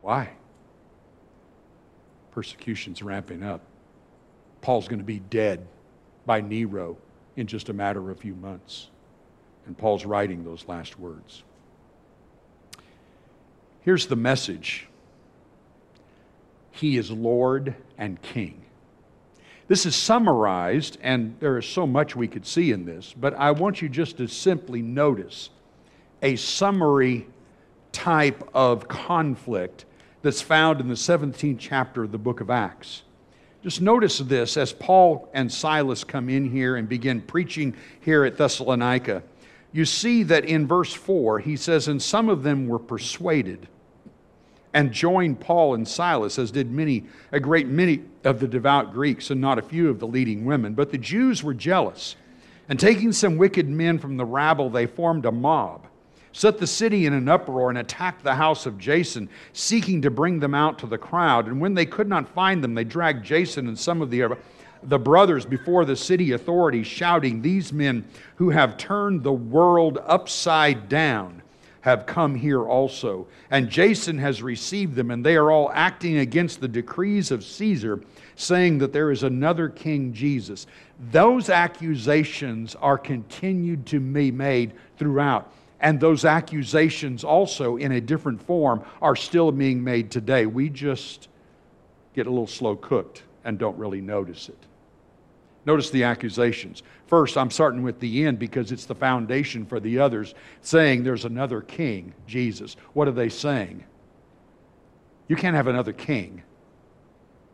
Why? 0.02 0.32
Persecution's 2.32 3.04
ramping 3.04 3.44
up. 3.44 3.62
Paul's 4.62 4.88
going 4.88 5.00
to 5.00 5.06
be 5.06 5.20
dead 5.20 5.68
by 6.26 6.42
Nero 6.42 6.98
in 7.36 7.46
just 7.48 7.70
a 7.70 7.74
matter 7.74 8.00
of 8.00 8.18
a 8.18 8.20
few 8.20 8.36
months. 8.36 8.88
And 9.66 9.78
Paul's 9.78 10.06
writing 10.06 10.44
those 10.44 10.68
last 10.68 10.98
words. 10.98 11.44
Here's 13.82 14.08
the 14.08 14.16
message 14.16 14.87
He 16.78 16.98
is 16.98 17.12
Lord 17.12 17.76
and 17.98 18.22
King. 18.22 18.64
This 19.68 19.86
is 19.86 19.96
summarized, 19.96 20.98
and 21.02 21.36
there 21.40 21.58
is 21.58 21.66
so 21.66 21.86
much 21.86 22.16
we 22.16 22.28
could 22.28 22.46
see 22.46 22.72
in 22.72 22.86
this, 22.86 23.14
but 23.14 23.34
I 23.34 23.52
want 23.52 23.82
you 23.82 23.90
just 23.90 24.18
to 24.18 24.28
simply 24.28 24.82
notice 24.82 25.50
a 26.22 26.36
summary 26.38 27.28
type 27.92 28.48
of 28.54 28.88
conflict 28.88 29.86
that's 30.22 30.42
found 30.42 30.80
in 30.80 30.88
the 30.88 30.96
17th 30.96 31.58
chapter 31.60 32.04
of 32.04 32.12
the 32.12 32.18
book 32.18 32.40
of 32.40 32.50
Acts. 32.50 33.04
Just 33.62 33.82
notice 33.82 34.20
this 34.20 34.56
as 34.56 34.72
Paul 34.72 35.30
and 35.34 35.52
Silas 35.52 36.04
come 36.04 36.30
in 36.30 36.50
here 36.50 36.76
and 36.78 36.88
begin 36.88 37.22
preaching 37.22 37.76
here 38.00 38.24
at 38.24 38.38
Thessalonica 38.38 39.24
you 39.72 39.86
see 39.86 40.24
that 40.24 40.46
in 40.46 40.68
verse 40.68 40.94
4, 40.94 41.40
he 41.40 41.56
says, 41.56 41.88
And 41.88 42.02
some 42.02 42.30
of 42.30 42.44
them 42.44 42.68
were 42.68 42.80
persuaded 42.80 43.68
and 44.78 44.92
joined 44.92 45.40
Paul 45.40 45.74
and 45.74 45.88
Silas, 45.88 46.38
as 46.38 46.52
did 46.52 46.70
many, 46.70 47.04
a 47.32 47.40
great 47.40 47.66
many 47.66 48.04
of 48.24 48.40
the 48.40 48.48
devout 48.48 48.94
Greeks, 48.94 49.32
and 49.32 49.42
not 49.42 49.58
a 49.58 49.64
few 49.64 49.90
of 49.90 49.98
the 49.98 50.06
leading 50.06 50.46
women. 50.46 50.76
But 50.76 50.92
the 50.92 51.00
Jews 51.00 51.44
were 51.44 51.56
jealous, 51.56 52.16
and 52.70 52.80
taking 52.80 53.12
some 53.12 53.38
wicked 53.38 53.68
men 53.68 53.98
from 53.98 54.18
the 54.18 54.26
rabble, 54.26 54.70
they 54.70 54.86
formed 54.86 55.26
a 55.26 55.32
mob, 55.32 55.88
set 56.32 56.60
the 56.60 56.68
city 56.68 57.08
in 57.08 57.14
an 57.14 57.28
uproar, 57.28 57.70
and 57.70 57.80
attacked 57.80 58.24
the 58.24 58.36
house 58.36 58.68
of 58.68 58.78
Jason, 58.78 59.30
seeking 59.52 60.00
to 60.04 60.12
bring 60.12 60.40
them 60.40 60.54
out 60.54 60.78
to 60.78 60.86
the 60.86 61.00
crowd. 61.00 61.48
And 61.48 61.60
when 61.60 61.74
they 61.74 61.88
could 61.88 62.08
not 62.08 62.30
find 62.30 62.64
them, 62.64 62.76
they 62.76 62.84
dragged 62.84 63.26
Jason 63.26 63.68
and 63.68 63.80
some 63.80 64.04
of 64.04 64.12
the 64.12 64.38
the 64.84 65.00
brothers 65.00 65.44
before 65.44 65.86
the 65.86 65.96
city 65.96 66.34
authorities, 66.34 66.86
shouting, 66.86 67.42
These 67.42 67.74
men 67.74 68.06
who 68.36 68.52
have 68.52 68.78
turned 68.78 69.24
the 69.24 69.34
world 69.34 69.98
upside 70.06 70.88
down 70.88 71.42
have 71.88 72.06
come 72.06 72.36
here 72.36 72.66
also. 72.66 73.26
And 73.50 73.70
Jason 73.70 74.18
has 74.18 74.42
received 74.44 74.96
them, 74.96 75.10
and 75.10 75.26
they 75.26 75.38
are 75.38 75.52
all 75.52 75.72
acting 75.74 76.18
against 76.18 76.60
the 76.60 76.68
decrees 76.68 77.32
of 77.32 77.46
Caesar, 77.46 78.02
saying 78.36 78.80
that 78.80 78.92
there 78.92 79.10
is 79.10 79.24
another 79.24 79.70
king, 79.70 80.12
Jesus. 80.12 80.68
Those 81.12 81.50
accusations 81.50 82.76
are 82.76 82.98
continued 82.98 83.86
to 83.86 84.02
be 84.02 84.32
made 84.32 84.74
throughout. 84.98 85.50
And 85.80 85.98
those 85.98 86.26
accusations, 86.26 87.24
also 87.24 87.78
in 87.78 87.94
a 87.94 88.02
different 88.02 88.42
form, 88.42 88.84
are 89.02 89.16
still 89.16 89.54
being 89.54 89.82
made 89.82 90.12
today. 90.12 90.46
We 90.46 90.68
just 90.68 91.30
get 92.14 92.28
a 92.28 92.30
little 92.30 92.48
slow 92.48 92.76
cooked 92.76 93.24
and 93.46 93.58
don't 93.58 93.78
really 93.78 94.02
notice 94.02 94.50
it. 94.50 94.62
Notice 95.66 95.90
the 95.90 96.04
accusations. 96.04 96.84
First, 97.08 97.38
I'm 97.38 97.50
starting 97.50 97.84
with 97.84 98.00
the 98.00 98.26
end 98.26 98.38
because 98.38 98.72
it's 98.72 98.86
the 98.86 98.96
foundation 98.96 99.66
for 99.66 99.80
the 99.80 100.00
others, 100.00 100.36
saying 100.62 101.04
there's 101.04 101.26
another 101.26 101.62
king, 101.62 102.14
Jesus. 102.28 102.76
What 102.94 103.08
are 103.08 103.12
they 103.12 103.30
saying? 103.30 103.84
You 105.30 105.38
can't 105.38 105.56
have 105.56 105.68
another 105.68 105.94
king. 105.94 106.44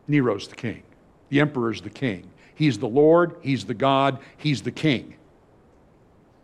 Nero's 0.08 0.48
the 0.48 0.56
king, 0.56 0.82
the 1.28 1.40
emperor's 1.40 1.80
the 1.80 1.90
king. 1.90 2.30
He's 2.56 2.78
the 2.78 2.88
Lord, 2.88 3.36
he's 3.42 3.64
the 3.64 3.74
God, 3.74 4.18
he's 4.36 4.62
the 4.62 4.70
king. 4.70 5.14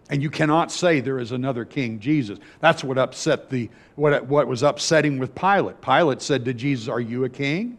And 0.08 0.22
you 0.22 0.30
cannot 0.30 0.72
say 0.72 1.00
there 1.00 1.20
is 1.20 1.30
another 1.30 1.64
king, 1.64 2.00
Jesus. 2.00 2.38
That's 2.60 2.82
what 2.82 2.98
upset 2.98 3.48
the 3.48 3.70
what, 3.94 4.26
what 4.26 4.48
was 4.48 4.62
upsetting 4.62 5.18
with 5.18 5.34
Pilate. 5.34 5.80
Pilate 5.80 6.20
said 6.22 6.44
to 6.46 6.54
Jesus, 6.54 6.88
Are 6.88 7.00
you 7.00 7.24
a 7.24 7.28
king? 7.28 7.78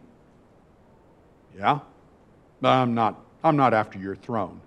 Yeah. 1.57 1.79
I'm 2.63 2.93
not, 2.93 3.19
I'm 3.43 3.57
not 3.57 3.73
after 3.73 3.99
your 3.99 4.15
throne. 4.15 4.61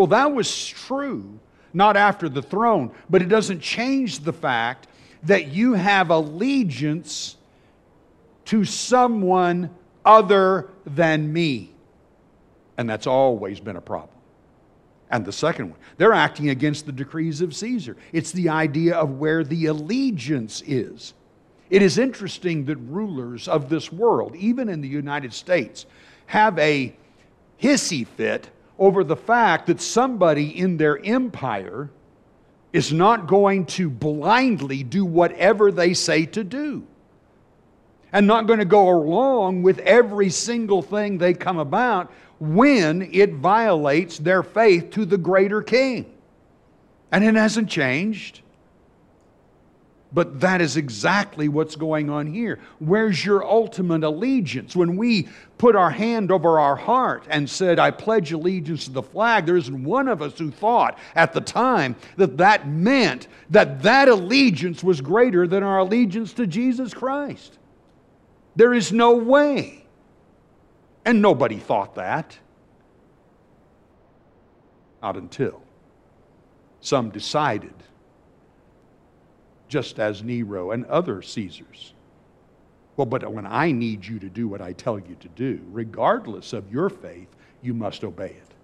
Well, 0.00 0.06
that 0.06 0.32
was 0.32 0.66
true, 0.66 1.38
not 1.74 1.94
after 1.94 2.30
the 2.30 2.40
throne, 2.40 2.90
but 3.10 3.20
it 3.20 3.28
doesn't 3.28 3.60
change 3.60 4.20
the 4.20 4.32
fact 4.32 4.88
that 5.24 5.48
you 5.48 5.74
have 5.74 6.08
allegiance 6.08 7.36
to 8.46 8.64
someone 8.64 9.68
other 10.02 10.70
than 10.86 11.30
me. 11.30 11.74
And 12.78 12.88
that's 12.88 13.06
always 13.06 13.60
been 13.60 13.76
a 13.76 13.82
problem. 13.82 14.16
And 15.10 15.22
the 15.22 15.32
second 15.32 15.68
one, 15.68 15.78
they're 15.98 16.14
acting 16.14 16.48
against 16.48 16.86
the 16.86 16.92
decrees 16.92 17.42
of 17.42 17.54
Caesar. 17.54 17.94
It's 18.14 18.32
the 18.32 18.48
idea 18.48 18.96
of 18.96 19.18
where 19.18 19.44
the 19.44 19.66
allegiance 19.66 20.62
is. 20.66 21.12
It 21.68 21.82
is 21.82 21.98
interesting 21.98 22.64
that 22.64 22.76
rulers 22.76 23.48
of 23.48 23.68
this 23.68 23.92
world, 23.92 24.34
even 24.34 24.70
in 24.70 24.80
the 24.80 24.88
United 24.88 25.34
States, 25.34 25.84
have 26.24 26.58
a 26.58 26.96
hissy 27.60 28.06
fit 28.06 28.48
over 28.80 29.04
the 29.04 29.16
fact 29.16 29.66
that 29.66 29.80
somebody 29.80 30.58
in 30.58 30.78
their 30.78 30.98
empire 31.04 31.90
is 32.72 32.92
not 32.92 33.26
going 33.26 33.66
to 33.66 33.90
blindly 33.90 34.82
do 34.82 35.04
whatever 35.04 35.70
they 35.70 35.92
say 35.92 36.24
to 36.24 36.42
do 36.42 36.82
and 38.12 38.26
not 38.26 38.46
going 38.46 38.58
to 38.58 38.64
go 38.64 38.88
along 38.88 39.62
with 39.62 39.78
every 39.80 40.30
single 40.30 40.82
thing 40.82 41.18
they 41.18 41.34
come 41.34 41.58
about 41.58 42.10
when 42.40 43.02
it 43.12 43.34
violates 43.34 44.18
their 44.18 44.42
faith 44.42 44.90
to 44.90 45.04
the 45.04 45.18
greater 45.18 45.62
king. 45.62 46.10
And 47.12 47.22
it 47.22 47.34
hasn't 47.34 47.68
changed. 47.68 48.40
But 50.12 50.40
that 50.40 50.60
is 50.60 50.76
exactly 50.76 51.48
what's 51.48 51.76
going 51.76 52.10
on 52.10 52.26
here. 52.26 52.58
Where's 52.80 53.24
your 53.24 53.44
ultimate 53.44 54.02
allegiance? 54.02 54.74
When 54.74 54.96
we 54.96 55.28
put 55.56 55.76
our 55.76 55.90
hand 55.90 56.32
over 56.32 56.58
our 56.58 56.74
heart 56.74 57.24
and 57.28 57.48
said, 57.48 57.78
I 57.78 57.92
pledge 57.92 58.32
allegiance 58.32 58.86
to 58.86 58.90
the 58.90 59.02
flag, 59.02 59.46
there 59.46 59.56
isn't 59.56 59.84
one 59.84 60.08
of 60.08 60.20
us 60.20 60.36
who 60.36 60.50
thought 60.50 60.98
at 61.14 61.32
the 61.32 61.40
time 61.40 61.94
that 62.16 62.38
that 62.38 62.66
meant 62.66 63.28
that 63.50 63.82
that 63.82 64.08
allegiance 64.08 64.82
was 64.82 65.00
greater 65.00 65.46
than 65.46 65.62
our 65.62 65.78
allegiance 65.78 66.32
to 66.34 66.46
Jesus 66.46 66.92
Christ. 66.92 67.58
There 68.56 68.74
is 68.74 68.92
no 68.92 69.12
way. 69.12 69.84
And 71.04 71.22
nobody 71.22 71.58
thought 71.58 71.94
that. 71.94 72.36
Not 75.02 75.16
until 75.16 75.62
some 76.80 77.10
decided 77.10 77.74
just 79.70 79.98
as 79.98 80.22
Nero 80.22 80.72
and 80.72 80.84
other 80.86 81.22
Caesars. 81.22 81.94
Well, 82.96 83.06
but 83.06 83.32
when 83.32 83.46
I 83.46 83.72
need 83.72 84.04
you 84.04 84.18
to 84.18 84.28
do 84.28 84.48
what 84.48 84.60
I 84.60 84.74
tell 84.74 84.98
you 84.98 85.16
to 85.20 85.28
do, 85.28 85.60
regardless 85.70 86.52
of 86.52 86.70
your 86.70 86.90
faith, 86.90 87.28
you 87.62 87.72
must 87.72 88.04
obey 88.04 88.36
it. 88.36 88.54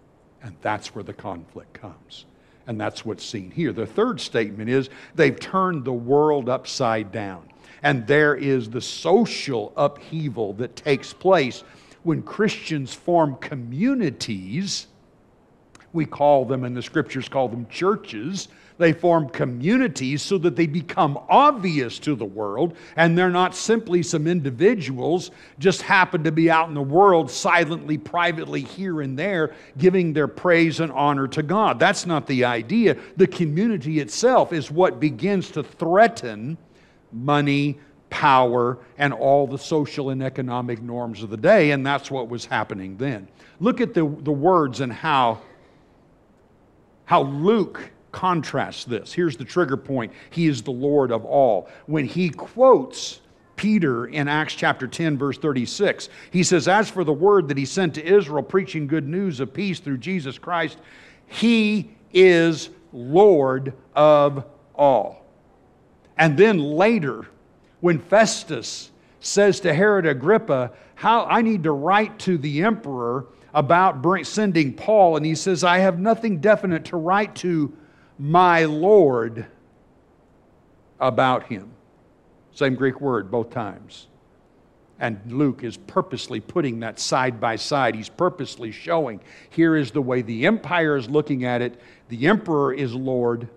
And 0.42 0.54
that's 0.60 0.94
where 0.94 1.04
the 1.04 1.14
conflict 1.14 1.72
comes. 1.72 2.26
And 2.66 2.78
that's 2.78 3.04
what's 3.04 3.24
seen 3.24 3.50
here. 3.50 3.72
The 3.72 3.86
third 3.86 4.20
statement 4.20 4.68
is 4.68 4.90
they've 5.14 5.38
turned 5.38 5.84
the 5.84 5.92
world 5.92 6.48
upside 6.48 7.12
down. 7.12 7.48
And 7.82 8.06
there 8.06 8.34
is 8.34 8.68
the 8.68 8.80
social 8.80 9.72
upheaval 9.76 10.54
that 10.54 10.74
takes 10.74 11.12
place 11.12 11.62
when 12.02 12.22
Christians 12.22 12.92
form 12.92 13.36
communities. 13.36 14.88
We 15.92 16.06
call 16.06 16.44
them, 16.44 16.64
and 16.64 16.76
the 16.76 16.82
scriptures 16.82 17.28
call 17.28 17.48
them 17.48 17.66
churches 17.68 18.48
they 18.78 18.92
form 18.92 19.28
communities 19.28 20.22
so 20.22 20.38
that 20.38 20.56
they 20.56 20.66
become 20.66 21.18
obvious 21.28 21.98
to 22.00 22.14
the 22.14 22.24
world 22.24 22.76
and 22.96 23.16
they're 23.16 23.30
not 23.30 23.54
simply 23.54 24.02
some 24.02 24.26
individuals 24.26 25.30
just 25.58 25.82
happen 25.82 26.24
to 26.24 26.32
be 26.32 26.50
out 26.50 26.68
in 26.68 26.74
the 26.74 26.82
world 26.82 27.30
silently, 27.30 27.96
privately, 27.96 28.60
here 28.60 29.00
and 29.00 29.18
there, 29.18 29.54
giving 29.78 30.12
their 30.12 30.28
praise 30.28 30.80
and 30.80 30.92
honor 30.92 31.26
to 31.28 31.42
God. 31.42 31.78
That's 31.78 32.06
not 32.06 32.26
the 32.26 32.44
idea. 32.44 32.96
The 33.16 33.26
community 33.26 34.00
itself 34.00 34.52
is 34.52 34.70
what 34.70 35.00
begins 35.00 35.50
to 35.52 35.62
threaten 35.62 36.58
money, 37.12 37.78
power, 38.10 38.78
and 38.98 39.12
all 39.12 39.46
the 39.46 39.58
social 39.58 40.10
and 40.10 40.22
economic 40.22 40.82
norms 40.82 41.22
of 41.22 41.30
the 41.30 41.36
day, 41.36 41.70
and 41.70 41.86
that's 41.86 42.10
what 42.10 42.28
was 42.28 42.44
happening 42.44 42.96
then. 42.98 43.26
Look 43.58 43.80
at 43.80 43.94
the, 43.94 44.00
the 44.00 44.32
words 44.32 44.80
and 44.80 44.92
how, 44.92 45.40
how 47.06 47.22
Luke 47.22 47.90
contrasts 48.12 48.84
this. 48.84 49.12
Here's 49.12 49.36
the 49.36 49.44
trigger 49.44 49.76
point 49.76 50.12
He 50.30 50.46
is 50.46 50.62
the 50.62 50.70
Lord 50.70 51.10
of 51.10 51.24
all. 51.24 51.68
When 51.86 52.04
he 52.04 52.28
quotes 52.28 53.20
Peter 53.56 54.06
in 54.06 54.28
Acts 54.28 54.54
chapter 54.54 54.86
10, 54.86 55.16
verse 55.16 55.38
36, 55.38 56.08
he 56.30 56.42
says, 56.42 56.68
As 56.68 56.90
for 56.90 57.04
the 57.04 57.12
word 57.12 57.48
that 57.48 57.56
he 57.56 57.64
sent 57.64 57.94
to 57.94 58.04
Israel, 58.04 58.42
preaching 58.42 58.86
good 58.86 59.08
news 59.08 59.40
of 59.40 59.54
peace 59.54 59.80
through 59.80 59.98
Jesus 59.98 60.38
Christ, 60.38 60.78
he 61.26 61.90
is 62.12 62.70
Lord 62.92 63.72
of 63.94 64.44
all. 64.74 65.24
And 66.18 66.36
then 66.36 66.58
later, 66.58 67.26
when 67.80 67.98
Festus 67.98 68.90
says 69.20 69.60
to 69.60 69.74
Herod 69.74 70.06
Agrippa, 70.06 70.72
How 70.94 71.24
I 71.26 71.42
need 71.42 71.64
to 71.64 71.72
write 71.72 72.18
to 72.20 72.38
the 72.38 72.62
emperor 72.62 73.26
about 73.56 74.04
sending 74.26 74.74
Paul, 74.74 75.16
and 75.16 75.24
he 75.24 75.34
says, 75.34 75.64
I 75.64 75.78
have 75.78 75.98
nothing 75.98 76.40
definite 76.40 76.84
to 76.86 76.98
write 76.98 77.34
to 77.36 77.72
my 78.18 78.66
Lord 78.66 79.46
about 81.00 81.44
him. 81.44 81.70
Same 82.52 82.74
Greek 82.74 83.00
word 83.00 83.30
both 83.30 83.48
times. 83.48 84.08
And 85.00 85.20
Luke 85.32 85.64
is 85.64 85.78
purposely 85.78 86.38
putting 86.38 86.80
that 86.80 87.00
side 87.00 87.40
by 87.40 87.56
side. 87.56 87.94
He's 87.94 88.10
purposely 88.10 88.72
showing 88.72 89.20
here 89.48 89.74
is 89.74 89.90
the 89.90 90.02
way 90.02 90.20
the 90.20 90.44
empire 90.46 90.96
is 90.96 91.08
looking 91.08 91.44
at 91.44 91.62
it. 91.62 91.80
The 92.08 92.26
emperor 92.26 92.74
is 92.74 92.94
Lord. 92.94 93.48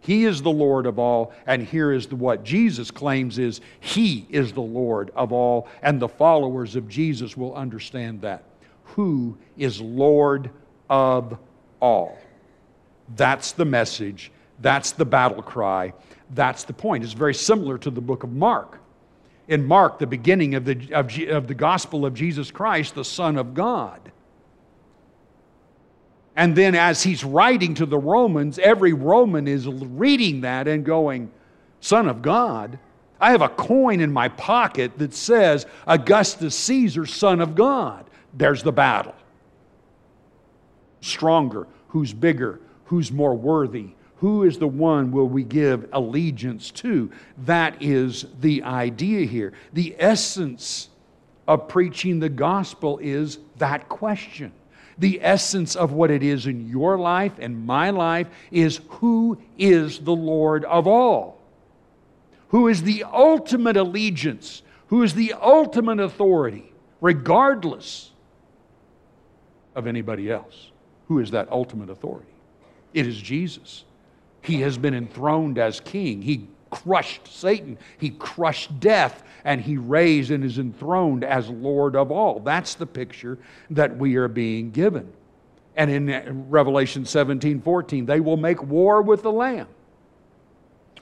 He 0.00 0.24
is 0.24 0.42
the 0.42 0.50
Lord 0.50 0.84
of 0.84 0.98
all. 0.98 1.32
And 1.46 1.62
here 1.62 1.92
is 1.92 2.06
the, 2.06 2.16
what 2.16 2.44
Jesus 2.44 2.90
claims 2.90 3.38
is 3.38 3.62
He 3.80 4.26
is 4.28 4.52
the 4.52 4.60
Lord 4.60 5.10
of 5.16 5.32
all. 5.32 5.66
And 5.82 6.00
the 6.00 6.08
followers 6.08 6.76
of 6.76 6.88
Jesus 6.88 7.38
will 7.38 7.54
understand 7.54 8.20
that. 8.20 8.44
Who 8.94 9.36
is 9.56 9.80
Lord 9.80 10.50
of 10.88 11.38
all? 11.80 12.18
That's 13.14 13.52
the 13.52 13.64
message. 13.64 14.32
That's 14.60 14.92
the 14.92 15.04
battle 15.04 15.42
cry. 15.42 15.92
That's 16.30 16.64
the 16.64 16.72
point. 16.72 17.04
It's 17.04 17.12
very 17.12 17.34
similar 17.34 17.78
to 17.78 17.90
the 17.90 18.00
book 18.00 18.22
of 18.22 18.32
Mark. 18.32 18.80
In 19.48 19.64
Mark, 19.64 19.98
the 19.98 20.06
beginning 20.06 20.54
of 20.54 20.64
the, 20.64 20.92
of, 20.92 21.16
of 21.28 21.46
the 21.46 21.54
gospel 21.54 22.04
of 22.04 22.14
Jesus 22.14 22.50
Christ, 22.50 22.94
the 22.94 23.04
Son 23.04 23.36
of 23.36 23.54
God. 23.54 24.00
And 26.34 26.56
then, 26.56 26.74
as 26.74 27.02
he's 27.02 27.24
writing 27.24 27.74
to 27.74 27.86
the 27.86 27.98
Romans, 27.98 28.58
every 28.58 28.92
Roman 28.92 29.46
is 29.48 29.66
reading 29.66 30.42
that 30.42 30.68
and 30.68 30.84
going, 30.84 31.30
Son 31.80 32.08
of 32.08 32.22
God. 32.22 32.78
I 33.20 33.30
have 33.30 33.40
a 33.40 33.48
coin 33.48 34.00
in 34.00 34.12
my 34.12 34.28
pocket 34.28 34.98
that 34.98 35.14
says 35.14 35.64
Augustus 35.86 36.54
Caesar, 36.56 37.06
Son 37.06 37.40
of 37.40 37.54
God. 37.54 38.05
There's 38.36 38.62
the 38.62 38.72
battle. 38.72 39.14
Stronger, 41.00 41.66
who's 41.88 42.12
bigger, 42.12 42.60
who's 42.84 43.10
more 43.10 43.34
worthy? 43.34 43.90
Who 44.16 44.44
is 44.44 44.58
the 44.58 44.68
one 44.68 45.12
will 45.12 45.28
we 45.28 45.44
give 45.44 45.88
allegiance 45.92 46.70
to? 46.72 47.10
That 47.44 47.82
is 47.82 48.26
the 48.40 48.62
idea 48.62 49.26
here. 49.26 49.52
The 49.72 49.94
essence 49.98 50.88
of 51.46 51.68
preaching 51.68 52.20
the 52.20 52.28
gospel 52.28 52.98
is 52.98 53.38
that 53.58 53.88
question. 53.88 54.52
The 54.98 55.20
essence 55.22 55.76
of 55.76 55.92
what 55.92 56.10
it 56.10 56.22
is 56.22 56.46
in 56.46 56.68
your 56.68 56.98
life 56.98 57.32
and 57.38 57.66
my 57.66 57.90
life 57.90 58.28
is 58.50 58.80
who 58.88 59.38
is 59.58 59.98
the 59.98 60.16
Lord 60.16 60.64
of 60.64 60.86
all? 60.86 61.36
who 62.48 62.68
is 62.68 62.82
the 62.82 63.04
ultimate 63.04 63.76
allegiance, 63.76 64.62
who 64.88 65.02
is 65.02 65.14
the 65.14 65.34
ultimate 65.34 66.00
authority, 66.00 66.72
regardless 67.00 68.12
of 69.76 69.86
anybody 69.86 70.30
else. 70.30 70.72
Who 71.06 71.20
is 71.20 71.30
that 71.30 71.52
ultimate 71.52 71.90
authority? 71.90 72.32
It 72.92 73.06
is 73.06 73.16
Jesus. 73.16 73.84
He 74.42 74.62
has 74.62 74.76
been 74.76 74.94
enthroned 74.94 75.58
as 75.58 75.78
king. 75.78 76.22
He 76.22 76.48
crushed 76.70 77.28
Satan, 77.28 77.78
he 77.98 78.10
crushed 78.10 78.80
death, 78.80 79.22
and 79.44 79.60
he 79.60 79.76
raised 79.76 80.30
and 80.30 80.42
is 80.42 80.58
enthroned 80.58 81.22
as 81.22 81.48
Lord 81.48 81.94
of 81.94 82.10
all. 82.10 82.40
That's 82.40 82.74
the 82.74 82.86
picture 82.86 83.38
that 83.70 83.96
we 83.96 84.16
are 84.16 84.28
being 84.28 84.72
given. 84.72 85.12
And 85.76 85.90
in 85.90 86.50
Revelation 86.50 87.04
17 87.04 87.60
14, 87.60 88.06
they 88.06 88.20
will 88.20 88.36
make 88.36 88.62
war 88.62 89.02
with 89.02 89.22
the 89.22 89.32
Lamb. 89.32 89.68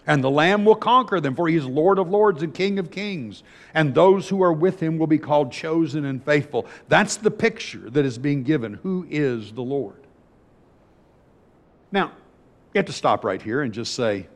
And 0.07 0.23
the 0.23 0.31
Lamb 0.31 0.64
will 0.64 0.75
conquer 0.75 1.21
them, 1.21 1.35
for 1.35 1.49
he 1.49 1.57
is 1.57 1.64
Lord 1.64 1.99
of 1.99 2.11
lords 2.11 2.43
and 2.43 2.53
King 2.53 2.79
of 2.79 2.90
kings. 2.90 3.43
And 3.73 3.95
those 3.95 4.29
who 4.29 4.43
are 4.43 4.53
with 4.53 4.81
him 4.81 4.99
will 4.99 5.07
be 5.07 5.19
called 5.19 5.51
chosen 5.51 6.05
and 6.05 6.23
faithful. 6.23 6.67
That's 6.88 7.17
the 7.17 7.31
picture 7.31 7.88
that 7.90 8.05
is 8.05 8.19
being 8.19 8.43
given. 8.43 8.75
Who 8.75 9.07
is 9.09 9.53
the 9.53 9.62
Lord? 9.62 10.07
Now, 11.90 12.12
you 12.75 12.79
have 12.79 12.87
to 12.87 12.93
stop 12.93 13.25
right 13.25 13.40
here 13.40 13.62
and 13.62 13.73
just 13.73 13.95
say, 13.95 14.27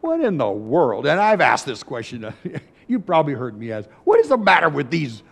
what 0.00 0.20
in 0.20 0.38
the 0.38 0.48
world? 0.48 1.06
And 1.06 1.20
I've 1.20 1.40
asked 1.40 1.66
this 1.66 1.82
question. 1.82 2.32
You've 2.88 3.04
probably 3.04 3.34
heard 3.34 3.58
me 3.58 3.72
ask, 3.72 3.90
what 4.04 4.18
is 4.20 4.28
the 4.28 4.38
matter 4.38 4.68
with 4.68 4.88
these 4.88 5.22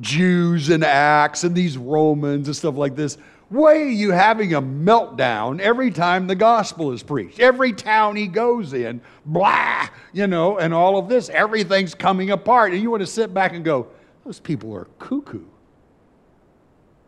Jews 0.00 0.70
and 0.70 0.82
Acts 0.82 1.44
and 1.44 1.54
these 1.54 1.78
Romans 1.78 2.48
and 2.48 2.56
stuff 2.56 2.74
like 2.74 2.96
this? 2.96 3.18
Why 3.48 3.76
are 3.76 3.88
you 3.88 4.10
having 4.10 4.54
a 4.54 4.62
meltdown 4.62 5.60
every 5.60 5.92
time 5.92 6.26
the 6.26 6.34
gospel 6.34 6.90
is 6.90 7.02
preached? 7.02 7.38
Every 7.38 7.72
town 7.72 8.16
he 8.16 8.26
goes 8.26 8.72
in, 8.72 9.00
blah, 9.24 9.88
you 10.12 10.26
know, 10.26 10.58
and 10.58 10.74
all 10.74 10.98
of 10.98 11.08
this, 11.08 11.28
everything's 11.28 11.94
coming 11.94 12.30
apart. 12.30 12.72
And 12.72 12.82
you 12.82 12.90
want 12.90 13.02
to 13.02 13.06
sit 13.06 13.32
back 13.32 13.52
and 13.52 13.64
go, 13.64 13.86
those 14.24 14.40
people 14.40 14.74
are 14.74 14.86
cuckoo. 14.98 15.44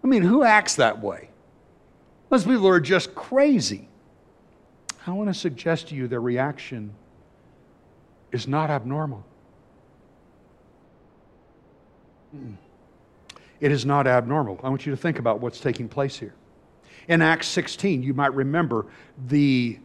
I 0.05 0.07
mean, 0.07 0.22
who 0.22 0.44
acts 0.44 0.77
that 0.77 1.03
way? 1.03 1.31
Those 2.31 2.44
people 2.44 2.68
are 2.68 2.81
just 2.81 3.14
crazy. 3.16 3.88
I 5.07 5.11
want 5.11 5.31
to 5.31 5.35
suggest 5.35 5.88
to 5.88 5.96
you 5.96 6.07
their 6.07 6.20
reaction 6.20 6.94
is 8.31 8.46
not 8.46 8.70
abnormal. 8.70 9.24
Hmm. 12.31 12.55
It 13.61 13.73
is 13.73 13.85
not 13.85 14.07
abnormal. 14.07 14.61
I 14.62 14.68
want 14.68 14.87
you 14.87 14.92
to 14.92 14.97
think 14.97 15.18
about 15.18 15.40
what's 15.40 15.61
taking 15.61 15.88
place 15.88 16.16
here. 16.16 16.35
In 17.09 17.23
Acts 17.23 17.49
16, 17.49 18.03
you 18.03 18.14
might 18.14 18.35
remember 18.35 18.87
the 19.27 19.79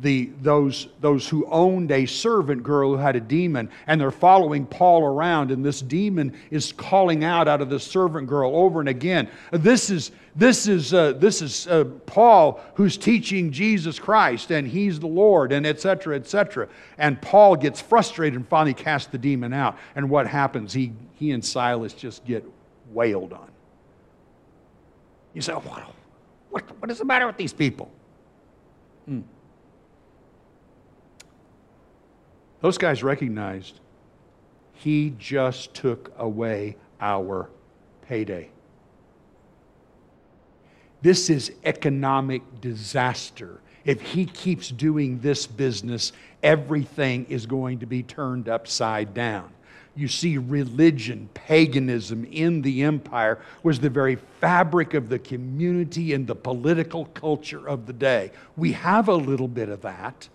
the, 0.00 0.30
those, 0.42 0.88
those 1.00 1.28
who 1.28 1.46
owned 1.46 1.90
a 1.90 2.04
servant 2.04 2.62
girl 2.62 2.90
who 2.90 2.96
had 2.98 3.16
a 3.16 3.20
demon, 3.20 3.70
and 3.86 4.00
they're 4.00 4.10
following 4.10 4.66
Paul 4.66 5.02
around, 5.02 5.50
and 5.50 5.64
this 5.64 5.80
demon 5.80 6.36
is 6.50 6.72
calling 6.72 7.24
out 7.24 7.48
out 7.48 7.62
of 7.62 7.70
the 7.70 7.80
servant 7.80 8.28
girl 8.28 8.54
over 8.54 8.80
and 8.80 8.88
again. 8.88 9.30
This 9.52 9.88
is, 9.88 10.10
this 10.34 10.68
is, 10.68 10.92
uh, 10.92 11.12
this 11.12 11.40
is 11.40 11.66
uh, 11.68 11.84
Paul 12.04 12.60
who's 12.74 12.98
teaching 12.98 13.50
Jesus 13.50 13.98
Christ, 13.98 14.50
and 14.50 14.68
he's 14.68 15.00
the 15.00 15.06
Lord, 15.06 15.52
and 15.52 15.66
etc., 15.66 16.16
etc. 16.16 16.68
And 16.98 17.20
Paul 17.22 17.56
gets 17.56 17.80
frustrated 17.80 18.38
and 18.38 18.46
finally 18.46 18.74
casts 18.74 19.08
the 19.08 19.18
demon 19.18 19.54
out. 19.54 19.78
And 19.94 20.10
what 20.10 20.26
happens? 20.26 20.74
He, 20.74 20.92
he 21.14 21.30
and 21.30 21.42
Silas 21.42 21.94
just 21.94 22.26
get 22.26 22.44
wailed 22.92 23.32
on. 23.32 23.50
You 25.34 25.42
say, 25.42 25.52
what, 25.52 25.82
what, 26.50 26.62
what 26.80 26.90
is 26.90 26.98
the 26.98 27.04
matter 27.04 27.26
with 27.26 27.36
these 27.36 27.52
people? 27.52 27.90
Hmm. 29.04 29.20
Those 32.60 32.78
guys 32.78 33.02
recognized 33.02 33.80
he 34.74 35.14
just 35.18 35.74
took 35.74 36.12
away 36.18 36.76
our 37.00 37.50
payday. 38.08 38.50
This 41.02 41.30
is 41.30 41.52
economic 41.64 42.42
disaster. 42.60 43.60
If 43.84 44.00
he 44.00 44.26
keeps 44.26 44.70
doing 44.70 45.20
this 45.20 45.46
business, 45.46 46.12
everything 46.42 47.26
is 47.26 47.46
going 47.46 47.78
to 47.80 47.86
be 47.86 48.02
turned 48.02 48.48
upside 48.48 49.14
down. 49.14 49.50
You 49.96 50.08
see, 50.08 50.36
religion, 50.36 51.30
paganism 51.32 52.26
in 52.26 52.60
the 52.60 52.82
empire 52.82 53.38
was 53.62 53.80
the 53.80 53.88
very 53.88 54.16
fabric 54.40 54.92
of 54.92 55.08
the 55.08 55.18
community 55.18 56.12
and 56.12 56.26
the 56.26 56.34
political 56.34 57.06
culture 57.06 57.66
of 57.66 57.86
the 57.86 57.94
day. 57.94 58.30
We 58.56 58.72
have 58.72 59.08
a 59.08 59.14
little 59.14 59.48
bit 59.48 59.70
of 59.70 59.80
that 59.82 60.28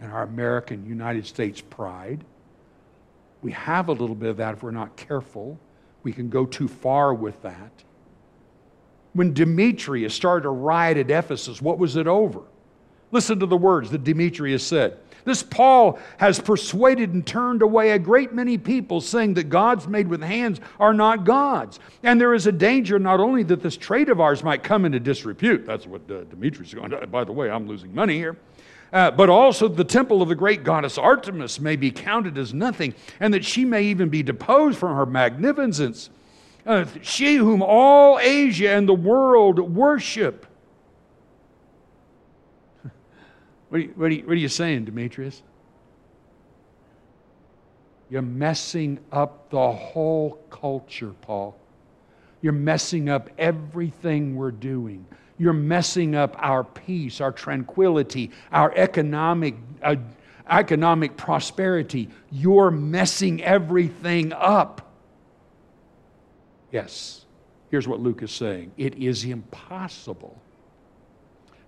in 0.00 0.10
our 0.10 0.22
American 0.22 0.86
United 0.86 1.26
States 1.26 1.60
pride. 1.60 2.24
We 3.42 3.52
have 3.52 3.88
a 3.88 3.92
little 3.92 4.16
bit 4.16 4.30
of 4.30 4.38
that 4.38 4.54
if 4.54 4.62
we're 4.62 4.70
not 4.70 4.96
careful. 4.96 5.58
We 6.02 6.12
can 6.12 6.30
go 6.30 6.46
too 6.46 6.68
far 6.68 7.12
with 7.12 7.40
that. 7.42 7.70
When 9.12 9.34
Demetrius 9.34 10.14
started 10.14 10.46
a 10.46 10.50
riot 10.50 10.96
at 10.96 11.10
Ephesus, 11.10 11.60
what 11.60 11.78
was 11.78 11.96
it 11.96 12.06
over? 12.06 12.40
Listen 13.12 13.38
to 13.40 13.46
the 13.46 13.56
words 13.56 13.90
that 13.90 14.04
Demetrius 14.04 14.66
said. 14.66 14.98
This 15.26 15.42
Paul 15.42 15.98
has 16.18 16.38
persuaded 16.38 17.12
and 17.12 17.26
turned 17.26 17.60
away 17.60 17.90
a 17.90 17.98
great 17.98 18.32
many 18.32 18.56
people, 18.56 19.00
saying 19.00 19.34
that 19.34 19.48
gods 19.48 19.88
made 19.88 20.06
with 20.06 20.22
hands 20.22 20.60
are 20.78 20.94
not 20.94 21.24
gods. 21.24 21.80
And 22.04 22.20
there 22.20 22.32
is 22.32 22.46
a 22.46 22.52
danger 22.52 23.00
not 23.00 23.18
only 23.18 23.42
that 23.42 23.60
this 23.60 23.76
trade 23.76 24.08
of 24.08 24.20
ours 24.20 24.44
might 24.44 24.62
come 24.62 24.84
into 24.84 25.00
disrepute. 25.00 25.66
That's 25.66 25.84
what 25.84 26.08
uh, 26.08 26.22
Demetrius 26.24 26.68
is 26.68 26.74
going 26.74 26.90
to. 26.90 27.04
By 27.08 27.24
the 27.24 27.32
way, 27.32 27.50
I'm 27.50 27.66
losing 27.66 27.92
money 27.92 28.16
here. 28.16 28.36
Uh, 28.92 29.10
but 29.10 29.28
also 29.28 29.66
the 29.66 29.82
temple 29.82 30.22
of 30.22 30.28
the 30.28 30.34
great 30.36 30.62
goddess 30.62 30.96
Artemis 30.96 31.58
may 31.58 31.74
be 31.74 31.90
counted 31.90 32.38
as 32.38 32.54
nothing, 32.54 32.94
and 33.18 33.34
that 33.34 33.44
she 33.44 33.64
may 33.64 33.82
even 33.82 34.08
be 34.08 34.22
deposed 34.22 34.78
from 34.78 34.94
her 34.94 35.06
magnificence. 35.06 36.08
Uh, 36.64 36.84
she 37.02 37.34
whom 37.34 37.62
all 37.62 38.20
Asia 38.20 38.70
and 38.70 38.88
the 38.88 38.94
world 38.94 39.58
worship. 39.58 40.46
What 43.68 43.78
are, 43.78 43.82
you, 43.82 43.92
what, 43.96 44.06
are 44.06 44.14
you, 44.14 44.22
what 44.22 44.32
are 44.32 44.36
you 44.36 44.48
saying, 44.48 44.84
Demetrius? 44.84 45.42
You're 48.08 48.22
messing 48.22 49.00
up 49.10 49.50
the 49.50 49.72
whole 49.72 50.38
culture, 50.50 51.12
Paul. 51.22 51.58
You're 52.40 52.52
messing 52.52 53.08
up 53.08 53.30
everything 53.38 54.36
we're 54.36 54.52
doing. 54.52 55.04
You're 55.38 55.52
messing 55.52 56.14
up 56.14 56.36
our 56.38 56.62
peace, 56.62 57.20
our 57.20 57.32
tranquility, 57.32 58.30
our 58.52 58.72
economic, 58.74 59.56
uh, 59.82 59.96
economic 60.48 61.16
prosperity. 61.16 62.08
You're 62.30 62.70
messing 62.70 63.42
everything 63.42 64.32
up. 64.32 64.82
Yes, 66.70 67.24
here's 67.70 67.88
what 67.88 68.00
Luke 68.00 68.22
is 68.22 68.30
saying 68.30 68.72
it 68.76 68.94
is 68.94 69.24
impossible 69.24 70.40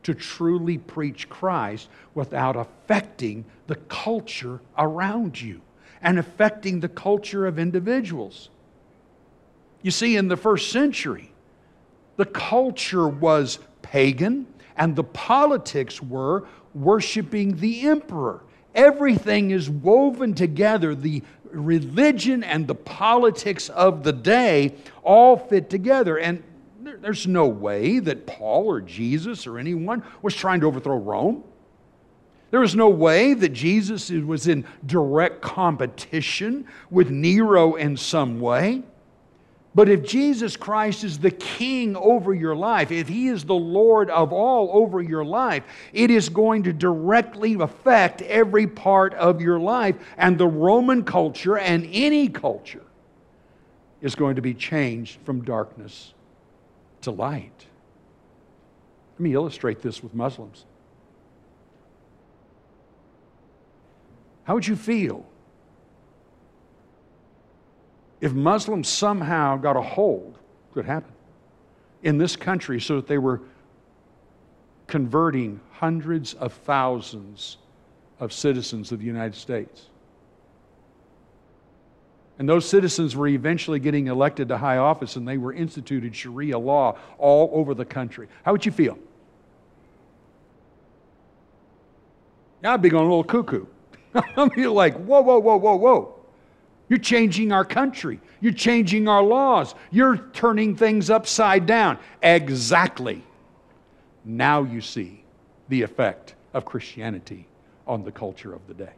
to 0.09 0.15
truly 0.15 0.79
preach 0.79 1.29
Christ 1.29 1.91
without 2.15 2.57
affecting 2.57 3.45
the 3.67 3.75
culture 3.75 4.59
around 4.79 5.39
you 5.39 5.61
and 6.01 6.19
affecting 6.19 6.81
the 6.81 6.89
culture 6.89 7.47
of 7.47 7.59
individuals. 7.59 8.49
You 9.83 9.91
see, 9.91 10.17
in 10.17 10.29
the 10.29 10.37
first 10.39 10.73
century, 10.73 11.31
the 12.17 12.25
culture 12.25 13.07
was 13.07 13.59
pagan 13.83 14.47
and 14.79 14.97
the 14.97 15.05
politics 15.05 16.03
were 16.03 16.47
worshiping 16.73 17.59
the 17.59 17.83
emperor. 17.83 18.43
Everything 18.75 19.51
is 19.51 19.69
woven 19.69 20.33
together. 20.33 20.95
The 20.95 21.23
religion 21.51 22.43
and 22.43 22.67
the 22.67 22.75
politics 22.75 23.69
of 23.69 24.05
the 24.05 24.15
day 24.15 24.75
all 25.03 25.37
fit 25.37 25.69
together. 25.69 26.19
And 26.19 26.43
there's 27.03 27.27
no 27.27 27.47
way 27.47 27.99
that 27.99 28.27
Paul 28.27 28.67
or 28.67 28.81
Jesus 28.81 29.47
or 29.47 29.59
anyone 29.59 30.03
was 30.23 30.35
trying 30.35 30.61
to 30.61 30.67
overthrow 30.67 30.97
Rome. 30.97 31.45
There 32.51 32.61
was 32.61 32.75
no 32.75 32.89
way 32.89 33.35
that 33.35 33.51
Jesus 33.51 34.11
was 34.11 34.49
in 34.49 34.65
direct 34.87 35.43
competition 35.43 36.67
with 36.91 37.11
Nero 37.11 37.75
in 37.75 37.97
some 37.97 38.41
way. 38.41 38.83
But 39.75 39.89
if 39.89 40.03
Jesus 40.03 40.57
Christ 40.57 41.05
is 41.05 41.19
the 41.19 41.31
king 41.31 41.95
over 41.95 42.35
your 42.35 42.57
life, 42.57 42.91
if 42.91 43.07
he 43.07 43.29
is 43.29 43.45
the 43.45 43.55
Lord 43.55 44.09
of 44.11 44.33
all 44.33 44.71
over 44.73 45.03
your 45.03 45.25
life, 45.25 45.63
it 45.93 46.11
is 46.11 46.31
going 46.31 46.63
to 46.65 46.73
directly 46.73 47.55
affect 47.55 48.23
every 48.23 48.67
part 48.67 49.13
of 49.15 49.41
your 49.43 49.61
life. 49.61 49.97
And 50.17 50.39
the 50.39 50.49
Roman 50.49 51.05
culture 51.05 51.59
and 51.59 51.89
any 51.93 52.29
culture 52.29 52.83
is 54.01 54.15
going 54.15 54.37
to 54.37 54.43
be 54.43 54.55
changed 54.55 55.21
from 55.25 55.45
darkness 55.45 56.15
to 57.09 57.21
light. 57.21 57.67
Let 59.15 59.21
me 59.21 59.35
illustrate 59.35 59.83
this 59.83 60.03
with 60.03 60.15
Muslims. 60.15 60.65
How 64.45 64.55
would 64.55 64.67
you 64.67 64.77
feel 64.77 65.27
if 68.21 68.33
Muslims 68.33 68.89
somehow 68.89 69.57
got 69.57 69.77
a 69.77 69.83
hold, 69.83 70.39
could 70.73 70.85
happen, 70.85 71.13
in 72.03 72.19
this 72.19 72.37
country 72.37 72.81
so 72.81 72.97
that 72.97 73.07
they 73.07 73.19
were 73.19 73.41
converting 74.87 75.61
hundreds 75.73 76.35
of 76.35 76.53
thousands 76.53 77.59
of 78.19 78.33
citizens 78.33 78.91
of 78.91 78.99
the 78.99 79.05
United 79.05 79.35
States. 79.35 79.87
And 82.39 82.49
those 82.49 82.69
citizens 82.69 83.17
were 83.17 83.27
eventually 83.27 83.81
getting 83.81 84.07
elected 84.07 84.49
to 84.49 84.59
high 84.59 84.77
office 84.77 85.17
and 85.17 85.27
they 85.27 85.39
were 85.39 85.53
instituted 85.53 86.15
Sharia 86.15 86.59
law 86.59 86.97
all 87.19 87.51
over 87.53 87.75
the 87.75 87.85
country. 87.85 88.29
How 88.45 88.53
would 88.53 88.65
you 88.65 88.71
feel? 88.71 88.97
Yeah, 92.63 92.75
I'd 92.75 92.83
be 92.83 92.89
going 92.89 93.07
a 93.07 93.09
little 93.09 93.25
cuckoo. 93.25 93.67
I'd 94.15 94.53
be 94.53 94.67
like, 94.67 94.95
whoa, 94.95 95.21
whoa, 95.21 95.39
whoa, 95.39 95.57
whoa, 95.57 95.77
whoa. 95.77 96.15
You're 96.89 96.99
changing 96.99 97.53
our 97.53 97.65
country. 97.65 98.21
You're 98.41 98.53
changing 98.53 99.09
our 99.09 99.23
laws. 99.23 99.75
You're 99.91 100.17
turning 100.33 100.77
things 100.77 101.11
upside 101.11 101.67
down. 101.67 101.99
Exactly. 102.23 103.23
Now 104.25 104.63
you 104.63 104.81
see 104.81 105.25
the 105.69 105.83
effect 105.83 106.35
of 106.55 106.65
Christianity 106.65 107.47
on 107.87 108.05
the 108.05 108.13
culture 108.13 108.55
of 108.55 108.67
the 108.69 108.75
day. 108.75 108.93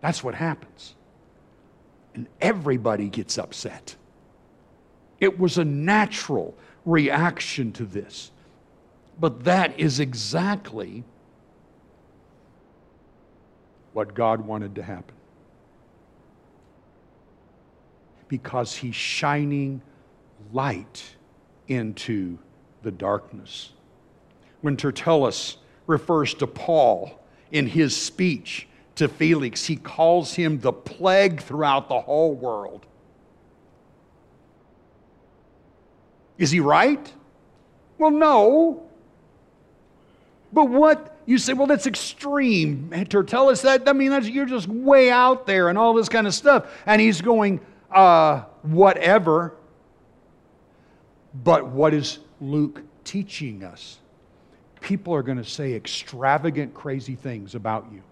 That's 0.00 0.24
what 0.24 0.34
happens. 0.34 0.94
And 2.14 2.26
everybody 2.40 3.08
gets 3.08 3.38
upset. 3.38 3.96
It 5.20 5.38
was 5.38 5.58
a 5.58 5.64
natural 5.64 6.56
reaction 6.84 7.72
to 7.72 7.84
this. 7.84 8.30
But 9.18 9.44
that 9.44 9.78
is 9.78 10.00
exactly 10.00 11.04
what 13.92 14.14
God 14.14 14.46
wanted 14.46 14.74
to 14.76 14.82
happen. 14.82 15.14
Because 18.28 18.76
He's 18.76 18.94
shining 18.94 19.82
light 20.52 21.16
into 21.68 22.38
the 22.82 22.90
darkness. 22.90 23.72
When 24.62 24.76
Tertullus 24.76 25.56
refers 25.86 26.34
to 26.34 26.46
Paul 26.46 27.20
in 27.50 27.66
his 27.66 27.96
speech 27.96 28.68
to 29.00 29.08
Felix, 29.08 29.64
he 29.64 29.76
calls 29.76 30.34
him 30.34 30.60
the 30.60 30.72
plague 30.74 31.40
throughout 31.40 31.88
the 31.88 32.02
whole 32.02 32.34
world. 32.34 32.84
Is 36.36 36.50
he 36.50 36.60
right? 36.60 37.10
Well, 37.96 38.10
no. 38.10 38.86
But 40.52 40.68
what 40.68 41.16
you 41.24 41.38
say, 41.38 41.54
well, 41.54 41.66
that's 41.66 41.86
extreme. 41.86 42.90
Tertullus, 43.08 43.62
that 43.62 43.88
I 43.88 43.94
mean, 43.94 44.22
you're 44.24 44.44
just 44.44 44.68
way 44.68 45.10
out 45.10 45.46
there 45.46 45.70
and 45.70 45.78
all 45.78 45.94
this 45.94 46.10
kind 46.10 46.26
of 46.26 46.34
stuff. 46.34 46.70
And 46.84 47.00
he's 47.00 47.22
going, 47.22 47.60
uh, 47.90 48.42
whatever. 48.60 49.56
But 51.42 51.68
what 51.68 51.94
is 51.94 52.18
Luke 52.38 52.82
teaching 53.04 53.64
us? 53.64 53.98
People 54.82 55.14
are 55.14 55.22
going 55.22 55.38
to 55.38 55.44
say 55.44 55.72
extravagant, 55.72 56.74
crazy 56.74 57.14
things 57.14 57.54
about 57.54 57.86
you 57.90 58.02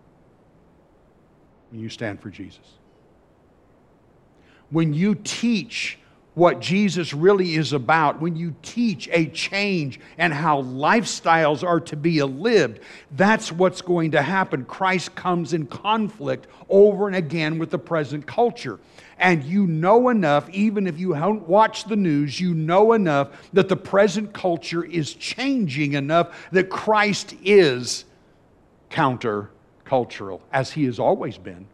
when 1.71 1.81
you 1.81 1.89
stand 1.89 2.21
for 2.21 2.31
Jesus. 2.31 2.79
When 4.71 4.93
you 4.95 5.15
teach 5.15 5.99
what 6.35 6.61
Jesus 6.61 7.13
really 7.13 7.57
is 7.57 7.73
about, 7.73 8.21
when 8.21 8.37
you 8.37 8.55
teach 8.63 9.09
a 9.13 9.27
change 9.27 9.99
and 10.19 10.33
how 10.33 10.63
lifestyles 10.63 11.67
are 11.67 11.81
to 11.81 11.97
be 11.97 12.23
lived, 12.23 12.79
that's 13.17 13.51
what's 13.51 13.83
going 13.83 14.13
to 14.13 14.23
happen. 14.23 14.65
Christ 14.65 15.15
comes 15.17 15.53
in 15.53 15.67
conflict 15.67 16.47
over 16.69 17.09
and 17.09 17.17
again 17.17 17.59
with 17.59 17.71
the 17.71 17.79
present 17.79 18.25
culture. 18.27 18.79
And 19.19 19.43
you 19.43 19.67
know 19.67 20.11
enough, 20.11 20.49
even 20.51 20.87
if 20.87 21.01
you 21.01 21.13
haven't 21.13 21.49
watched 21.49 21.89
the 21.89 21.97
news, 21.97 22.41
you 22.41 22.55
know 22.55 22.93
enough 22.93 23.31
that 23.53 23.69
the 23.69 23.77
present 23.77 24.33
culture 24.33 24.85
is 24.85 25.15
changing 25.15 25.95
enough 25.95 26.49
that 26.53 26.71
Christ 26.71 27.35
is 27.43 28.05
counter 28.91 29.51
cultural, 29.89 30.43
as 30.53 30.71
he 30.71 30.85
has 30.85 30.99
always 30.99 31.39
been. 31.39 31.67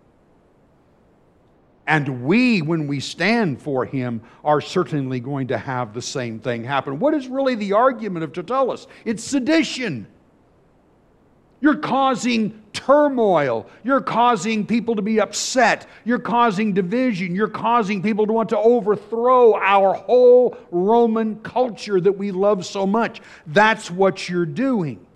And 1.87 2.25
we, 2.25 2.63
when 2.63 2.87
we 2.87 3.01
stand 3.01 3.61
for 3.61 3.85
him, 3.85 4.23
are 4.43 4.61
certainly 4.61 5.21
going 5.21 5.49
to 5.49 5.59
have 5.59 5.93
the 5.93 6.01
same 6.01 6.39
thing 6.39 6.65
happen. 6.65 6.99
What 6.99 7.13
is 7.13 7.29
really 7.29 7.57
the 7.57 7.73
argument 7.73 8.25
of 8.25 8.33
Tertullus? 8.33 8.87
It's 9.05 9.23
sedition. 9.23 10.07
You're 11.61 11.77
causing 11.77 12.63
turmoil. 12.73 13.67
You're 13.83 14.01
causing 14.01 14.67
people 14.67 14.97
to 14.97 15.03
be 15.03 15.21
upset. 15.21 15.87
You're 16.05 16.19
causing 16.19 16.73
division. 16.73 17.35
You're 17.35 17.49
causing 17.49 18.03
people 18.03 18.27
to 18.27 18.33
want 18.33 18.51
to 18.51 18.59
overthrow 18.59 19.55
our 19.55 19.95
whole 19.95 20.57
Roman 20.71 21.41
culture 21.41 22.01
that 22.01 22.13
we 22.13 22.31
love 22.31 22.65
so 22.65 22.87
much. 22.87 23.21
That's 23.47 23.91
what 23.91 24.29
you're 24.29 24.47
doing. 24.47 25.07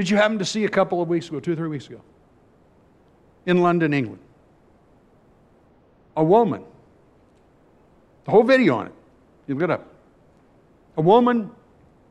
Did 0.00 0.08
you 0.08 0.16
happen 0.16 0.38
to 0.38 0.46
see 0.46 0.64
a 0.64 0.68
couple 0.70 1.02
of 1.02 1.08
weeks 1.08 1.28
ago, 1.28 1.40
two 1.40 1.52
or 1.52 1.56
three 1.56 1.68
weeks 1.68 1.86
ago? 1.86 2.00
in 3.44 3.60
London, 3.60 3.92
England. 3.92 4.22
A 6.16 6.24
woman, 6.24 6.64
the 8.24 8.30
whole 8.30 8.42
video 8.42 8.76
on 8.76 8.86
it, 8.86 8.94
you 9.46 9.54
look 9.56 9.64
it 9.64 9.70
up. 9.70 9.86
A 10.96 11.02
woman 11.02 11.50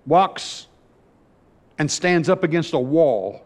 walks 0.05 0.67
and 1.79 1.89
stands 1.89 2.29
up 2.29 2.43
against 2.43 2.75
a 2.75 2.79
wall 2.79 3.41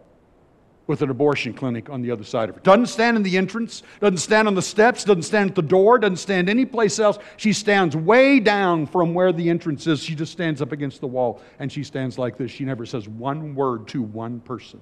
with 0.85 1.01
an 1.01 1.09
abortion 1.09 1.53
clinic 1.53 1.89
on 1.89 2.01
the 2.01 2.11
other 2.11 2.23
side 2.23 2.49
of 2.49 2.55
her. 2.55 2.61
Doesn't 2.61 2.87
stand 2.87 3.15
in 3.15 3.23
the 3.23 3.37
entrance, 3.37 3.83
doesn't 4.01 4.17
stand 4.17 4.47
on 4.47 4.55
the 4.55 4.61
steps, 4.61 5.03
doesn't 5.03 5.23
stand 5.23 5.51
at 5.51 5.55
the 5.55 5.61
door, 5.61 5.97
doesn't 5.97 6.17
stand 6.17 6.49
anyplace 6.49 6.99
else. 6.99 7.19
She 7.37 7.53
stands 7.53 7.95
way 7.95 8.39
down 8.39 8.85
from 8.85 9.13
where 9.13 9.31
the 9.31 9.49
entrance 9.49 9.87
is. 9.87 10.03
She 10.03 10.13
just 10.13 10.33
stands 10.33 10.61
up 10.61 10.71
against 10.73 10.99
the 10.99 11.07
wall 11.07 11.41
and 11.59 11.71
she 11.71 11.83
stands 11.83 12.17
like 12.17 12.37
this. 12.37 12.51
She 12.51 12.65
never 12.65 12.85
says 12.85 13.07
one 13.07 13.55
word 13.55 13.87
to 13.89 14.01
one 14.01 14.41
person. 14.41 14.81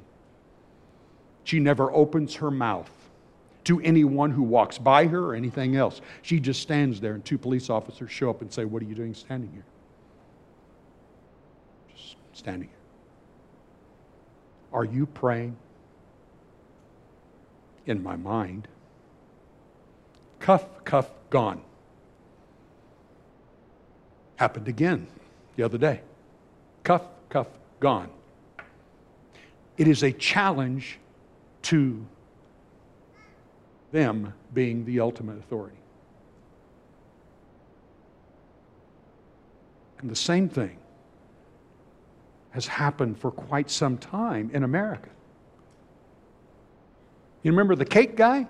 She 1.43 1.59
never 1.59 1.91
opens 1.91 2.35
her 2.35 2.51
mouth 2.51 2.89
to 3.65 3.79
anyone 3.81 4.31
who 4.31 4.43
walks 4.43 4.77
by 4.77 5.05
her 5.05 5.23
or 5.23 5.35
anything 5.35 5.75
else. 5.75 6.01
She 6.23 6.39
just 6.39 6.61
stands 6.61 6.99
there, 6.99 7.13
and 7.13 7.23
two 7.23 7.37
police 7.37 7.69
officers 7.69 8.11
show 8.11 8.29
up 8.29 8.41
and 8.41 8.51
say, 8.51 8.65
What 8.65 8.81
are 8.81 8.85
you 8.85 8.95
doing 8.95 9.13
standing 9.13 9.51
here? 9.51 9.65
Just 11.95 12.15
standing 12.33 12.69
here. 12.69 12.77
Are 14.73 14.85
you 14.85 15.05
praying? 15.05 15.55
In 17.85 18.01
my 18.03 18.15
mind. 18.15 18.67
Cuff, 20.39 20.65
cuff, 20.83 21.09
gone. 21.29 21.61
Happened 24.35 24.67
again 24.67 25.07
the 25.55 25.63
other 25.63 25.77
day. 25.77 26.01
Cuff, 26.83 27.03
cuff, 27.29 27.47
gone. 27.79 28.09
It 29.77 29.87
is 29.87 30.03
a 30.03 30.11
challenge 30.11 30.99
to 31.63 32.05
them 33.91 34.33
being 34.53 34.85
the 34.85 34.99
ultimate 34.99 35.37
authority. 35.37 35.77
And 39.99 40.09
the 40.09 40.15
same 40.15 40.49
thing 40.49 40.77
has 42.51 42.67
happened 42.67 43.17
for 43.17 43.31
quite 43.31 43.69
some 43.69 43.97
time 43.97 44.49
in 44.53 44.63
America. 44.63 45.09
You 47.43 47.51
remember 47.51 47.75
the 47.75 47.85
cake 47.85 48.15
guy 48.15 48.47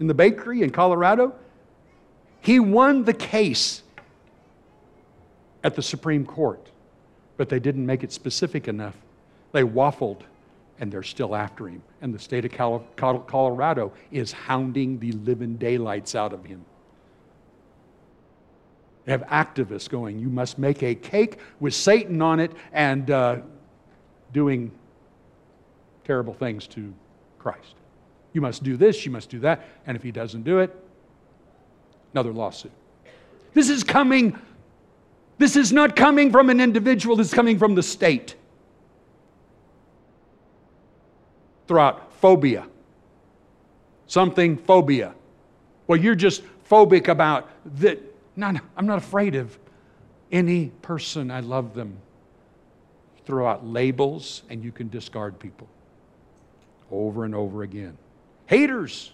in 0.00 0.06
the 0.06 0.14
bakery 0.14 0.62
in 0.62 0.70
Colorado? 0.70 1.34
He 2.40 2.60
won 2.60 3.04
the 3.04 3.14
case 3.14 3.82
at 5.62 5.74
the 5.74 5.82
Supreme 5.82 6.24
Court, 6.24 6.70
but 7.36 7.48
they 7.48 7.58
didn't 7.58 7.86
make 7.86 8.04
it 8.04 8.12
specific 8.12 8.68
enough. 8.68 8.96
They 9.52 9.62
waffled 9.62 10.22
and 10.78 10.92
they're 10.92 11.02
still 11.02 11.34
after 11.34 11.68
him. 11.68 11.82
And 12.02 12.14
the 12.14 12.18
state 12.18 12.44
of 12.44 12.96
Colorado 12.96 13.92
is 14.10 14.32
hounding 14.32 14.98
the 14.98 15.12
living 15.12 15.56
daylights 15.56 16.14
out 16.14 16.32
of 16.32 16.44
him. 16.44 16.64
They 19.04 19.12
have 19.12 19.22
activists 19.28 19.88
going, 19.88 20.18
you 20.18 20.28
must 20.28 20.58
make 20.58 20.82
a 20.82 20.94
cake 20.94 21.38
with 21.60 21.74
Satan 21.74 22.20
on 22.20 22.40
it 22.40 22.52
and 22.72 23.10
uh, 23.10 23.38
doing 24.32 24.72
terrible 26.04 26.34
things 26.34 26.66
to 26.68 26.92
Christ. 27.38 27.74
You 28.36 28.42
must 28.42 28.62
do 28.62 28.76
this, 28.76 29.06
you 29.06 29.10
must 29.10 29.30
do 29.30 29.38
that. 29.40 29.64
And 29.86 29.96
if 29.96 30.02
he 30.02 30.12
doesn't 30.12 30.42
do 30.42 30.58
it, 30.58 30.76
another 32.12 32.34
lawsuit. 32.34 32.70
This 33.54 33.70
is 33.70 33.82
coming, 33.82 34.38
this 35.38 35.56
is 35.56 35.72
not 35.72 35.96
coming 35.96 36.30
from 36.30 36.50
an 36.50 36.60
individual, 36.60 37.16
this 37.16 37.28
is 37.28 37.32
coming 37.32 37.58
from 37.58 37.74
the 37.74 37.82
state. 37.82 38.34
throughout 41.66 42.12
phobia. 42.20 42.66
Something 44.06 44.58
phobia. 44.58 45.14
Well, 45.86 45.98
you're 45.98 46.14
just 46.14 46.42
phobic 46.68 47.08
about 47.08 47.48
that. 47.78 47.98
No, 48.36 48.50
no, 48.50 48.60
I'm 48.76 48.86
not 48.86 48.98
afraid 48.98 49.34
of 49.34 49.58
any 50.30 50.66
person. 50.82 51.30
I 51.30 51.40
love 51.40 51.72
them. 51.72 51.96
Throw 53.24 53.46
out 53.46 53.66
labels 53.66 54.42
and 54.50 54.62
you 54.62 54.72
can 54.72 54.90
discard 54.90 55.38
people 55.38 55.68
over 56.90 57.24
and 57.24 57.34
over 57.34 57.62
again. 57.62 57.96
Haters. 58.46 59.12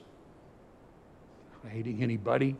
Hating 1.68 2.02
anybody. 2.02 2.56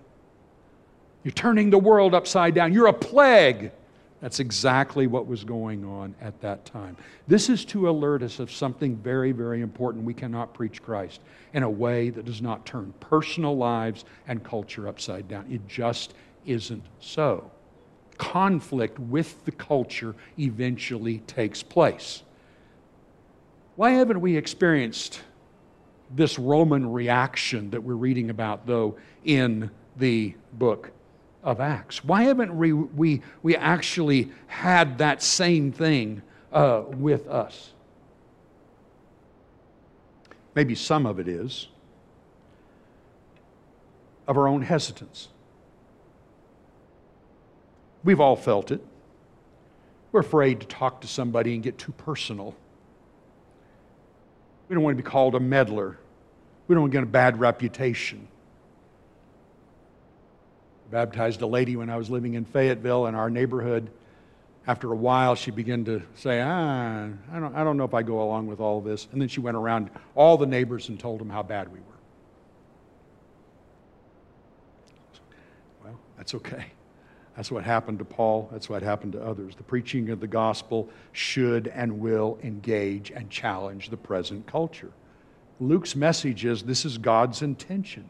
You're 1.23 1.33
turning 1.33 1.71
the 1.71 1.79
world 1.79 2.15
upside 2.15 2.55
down. 2.55 2.73
You're 2.73 2.87
a 2.87 2.93
plague. 2.93 3.73
That's 4.21 4.39
exactly 4.39 5.09
what 5.09 5.27
was 5.27 5.43
going 5.43 5.85
on 5.85 6.15
at 6.21 6.41
that 6.43 6.65
time. 6.65 6.97
This 7.27 7.49
is 7.49 7.65
to 7.67 7.91
alert 7.91 8.23
us 8.23 8.39
of 8.39 8.53
something 8.53 8.97
very, 8.97 9.33
very 9.33 9.61
important. 9.61 10.05
We 10.05 10.15
cannot 10.15 10.55
preach 10.55 10.81
Christ 10.81 11.21
in 11.53 11.65
a 11.65 11.71
way 11.71 12.11
that 12.11 12.25
does 12.25 12.41
not 12.41 12.65
turn 12.65 12.95
personal 13.01 13.57
lives 13.57 14.05
and 14.29 14.43
culture 14.43 14.87
upside 14.87 15.27
down. 15.27 15.47
It 15.51 15.67
just 15.67 16.15
isn't 16.47 16.85
so. 17.01 17.51
Conflict 18.17 18.99
with 18.99 19.45
the 19.45 19.53
culture 19.53 20.15
eventually 20.39 21.19
takes 21.27 21.63
place. 21.63 22.23
Why 23.75 23.91
haven't 23.91 24.21
we 24.21 24.37
experienced 24.37 25.21
this 26.15 26.39
Roman 26.39 26.93
reaction 26.93 27.71
that 27.71 27.83
we're 27.83 27.95
reading 27.95 28.31
about, 28.31 28.67
though, 28.67 28.97
in 29.25 29.71
the 29.97 30.35
book 30.53 30.91
of 31.43 31.61
Acts. 31.61 32.05
Why 32.05 32.25
haven't 32.25 32.57
we, 32.57 32.73
we, 32.73 33.23
we 33.43 33.57
actually 33.57 34.31
had 34.47 34.99
that 34.99 35.23
same 35.23 35.73
thing 35.73 36.23
uh, 36.53 36.83
with 36.87 37.27
us? 37.27 37.73
Maybe 40.55 40.75
some 40.75 41.07
of 41.07 41.19
it 41.19 41.29
is 41.29 41.69
of 44.29 44.37
our 44.37 44.47
own 44.47 44.63
hesitance. 44.63 45.29
We've 48.05 48.21
all 48.21 48.37
felt 48.37 48.71
it. 48.71 48.85
We're 50.13 50.21
afraid 50.21 50.61
to 50.61 50.67
talk 50.67 51.01
to 51.01 51.07
somebody 51.07 51.55
and 51.55 51.63
get 51.63 51.79
too 51.79 51.93
personal. 51.93 52.55
We 54.69 54.75
don't 54.75 54.85
want 54.85 54.97
to 54.97 55.03
be 55.03 55.09
called 55.09 55.35
a 55.35 55.41
meddler. 55.41 55.99
We 56.73 56.77
don't 56.77 56.89
get 56.89 57.03
a 57.03 57.07
bad 57.07 57.39
reputation 57.39 58.29
baptized 60.91 61.43
a 61.43 61.47
lady 61.47 61.77
when 61.77 61.91
I 61.91 61.99
was 61.99 62.09
living 62.09 62.33
in 62.33 62.47
Fayetteville 62.47 63.09
in 63.09 63.15
our 63.15 63.29
neighborhood. 63.29 63.91
After 64.67 64.91
a 64.91 64.97
while, 64.97 65.35
she 65.35 65.51
began 65.51 65.85
to 65.85 66.03
say, 66.15 66.41
ah, 66.41 67.09
I 67.31 67.39
don't, 67.39 67.55
I 67.55 67.63
don't 67.63 67.77
know 67.77 67.85
if 67.85 67.93
I 67.93 68.03
go 68.03 68.23
along 68.23 68.47
with 68.47 68.59
all 68.59 68.81
this. 68.81 69.07
And 69.13 69.21
then 69.21 69.29
she 69.29 69.41
went 69.41 69.59
around 69.59 69.91
all 70.15 70.39
the 70.39 70.47
neighbors 70.47 70.89
and 70.89 70.99
told 70.99 71.21
them 71.21 71.29
how 71.29 71.43
bad 71.43 71.71
we 71.71 71.79
were. 71.79 71.85
Well, 75.85 76.01
that's 76.17 76.35
okay. 76.37 76.65
That's 77.37 77.51
what 77.51 77.65
happened 77.65 77.99
to 77.99 78.07
Paul. 78.07 78.49
That's 78.51 78.71
what 78.71 78.83
happened 78.83 79.13
to 79.13 79.23
others. 79.23 79.57
The 79.57 79.63
preaching 79.63 80.09
of 80.09 80.21
the 80.21 80.27
gospel 80.27 80.89
should 81.13 81.69
and 81.69 82.01
will 82.01 82.39
engage 82.43 83.11
and 83.11 83.29
challenge 83.29 83.91
the 83.91 83.99
present 83.99 84.47
culture. 84.47 84.93
Luke's 85.63 85.95
message 85.95 86.45
is 86.45 86.63
this 86.63 86.85
is 86.85 86.99
God's 86.99 87.43
intention. 87.43 88.09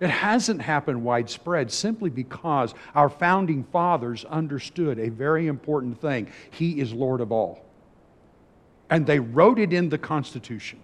It 0.00 0.10
hasn't 0.10 0.60
happened 0.60 1.04
widespread 1.04 1.70
simply 1.70 2.10
because 2.10 2.74
our 2.94 3.08
founding 3.08 3.62
fathers 3.62 4.24
understood 4.24 4.98
a 4.98 5.08
very 5.08 5.46
important 5.46 6.00
thing 6.00 6.32
He 6.50 6.80
is 6.80 6.92
Lord 6.92 7.20
of 7.20 7.30
all. 7.30 7.64
And 8.90 9.06
they 9.06 9.20
wrote 9.20 9.60
it 9.60 9.72
in 9.72 9.88
the 9.88 9.98
Constitution. 9.98 10.80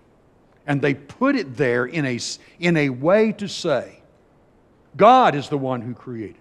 And 0.66 0.80
they 0.80 0.94
put 0.94 1.34
it 1.34 1.56
there 1.56 1.86
in 1.86 2.06
a, 2.06 2.18
in 2.60 2.76
a 2.76 2.90
way 2.90 3.32
to 3.32 3.48
say, 3.48 4.00
God 4.96 5.34
is 5.34 5.48
the 5.48 5.58
one 5.58 5.80
who 5.80 5.94
created. 5.94 6.36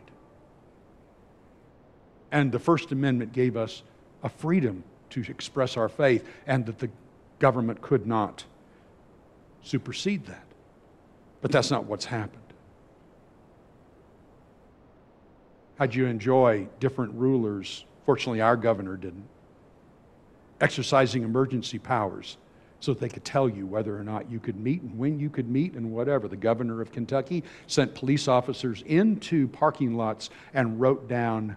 And 2.32 2.52
the 2.52 2.60
First 2.60 2.92
Amendment 2.92 3.34
gave 3.34 3.58
us 3.58 3.82
a 4.22 4.30
freedom 4.30 4.84
to 5.12 5.22
express 5.22 5.78
our 5.78 5.90
faith, 5.90 6.28
and 6.46 6.66
that 6.66 6.80
the 6.80 6.90
government 7.40 7.82
could 7.82 8.08
not 8.08 8.46
supersede 9.62 10.26
that. 10.26 10.46
But 11.42 11.52
that's 11.52 11.70
not 11.70 11.86
what's 11.86 12.06
happened. 12.06 12.42
How'd 15.78 15.94
you 15.94 16.08
enjoy 16.08 16.68
different 16.80 17.14
rulers? 17.14 17.86
Fortunately, 18.06 18.42
our 18.42 18.58
governor 18.58 18.98
didn't. 18.98 19.28
Exercising 20.60 21.24
emergency 21.24 21.78
powers 21.78 22.38
so 22.80 22.94
that 22.94 23.00
they 23.00 23.10
could 23.10 23.26
tell 23.26 23.48
you 23.48 23.66
whether 23.66 23.98
or 23.98 24.04
not 24.04 24.30
you 24.30 24.40
could 24.40 24.56
meet 24.56 24.82
and 24.82 24.98
when 24.98 25.20
you 25.20 25.30
could 25.30 25.50
meet 25.50 25.74
and 25.74 25.92
whatever. 25.92 26.28
The 26.28 26.36
governor 26.36 26.82
of 26.82 26.92
Kentucky 26.92 27.44
sent 27.68 27.94
police 27.94 28.28
officers 28.28 28.84
into 28.86 29.48
parking 29.48 29.96
lots 29.96 30.30
and 30.54 30.80
wrote 30.80 31.08
down 31.08 31.56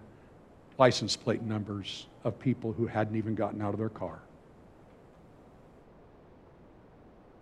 license 0.79 1.17
plate 1.17 1.43
numbers 1.43 2.07
of 2.25 2.39
people 2.39 2.73
who 2.73 2.87
hadn't 2.87 3.17
even 3.17 3.35
gotten 3.35 3.61
out 3.63 3.73
of 3.73 3.79
their 3.79 3.91
car. 3.91 4.21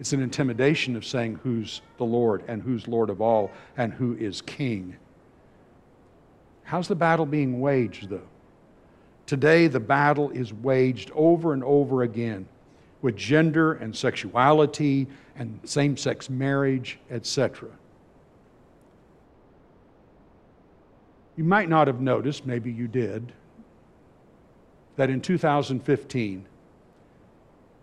It's 0.01 0.13
an 0.13 0.23
intimidation 0.23 0.95
of 0.97 1.05
saying 1.05 1.41
who's 1.43 1.83
the 1.97 2.05
Lord 2.05 2.45
and 2.47 2.63
who's 2.63 2.87
Lord 2.87 3.11
of 3.11 3.21
all 3.21 3.51
and 3.77 3.93
who 3.93 4.15
is 4.17 4.41
king. 4.43 4.97
How's 6.63 6.87
the 6.87 6.95
battle 6.95 7.27
being 7.27 7.61
waged, 7.61 8.09
though? 8.09 8.29
Today, 9.27 9.67
the 9.67 9.81
battle 9.81 10.31
is 10.31 10.53
waged 10.53 11.11
over 11.15 11.53
and 11.53 11.65
over 11.65 12.03
again 12.03 12.47
with 13.03 13.17
gender 13.17 13.75
and 13.75 13.95
sexuality 13.95 15.07
and 15.37 15.61
same 15.65 15.97
sex 15.97 16.31
marriage, 16.31 16.99
etc. 17.11 17.69
You 21.37 21.45
might 21.45 21.69
not 21.69 21.87
have 21.87 22.01
noticed, 22.01 22.47
maybe 22.47 22.73
you 22.73 22.89
did, 22.89 23.33
that 24.97 25.11
in 25.11 25.21
2015, 25.21 26.47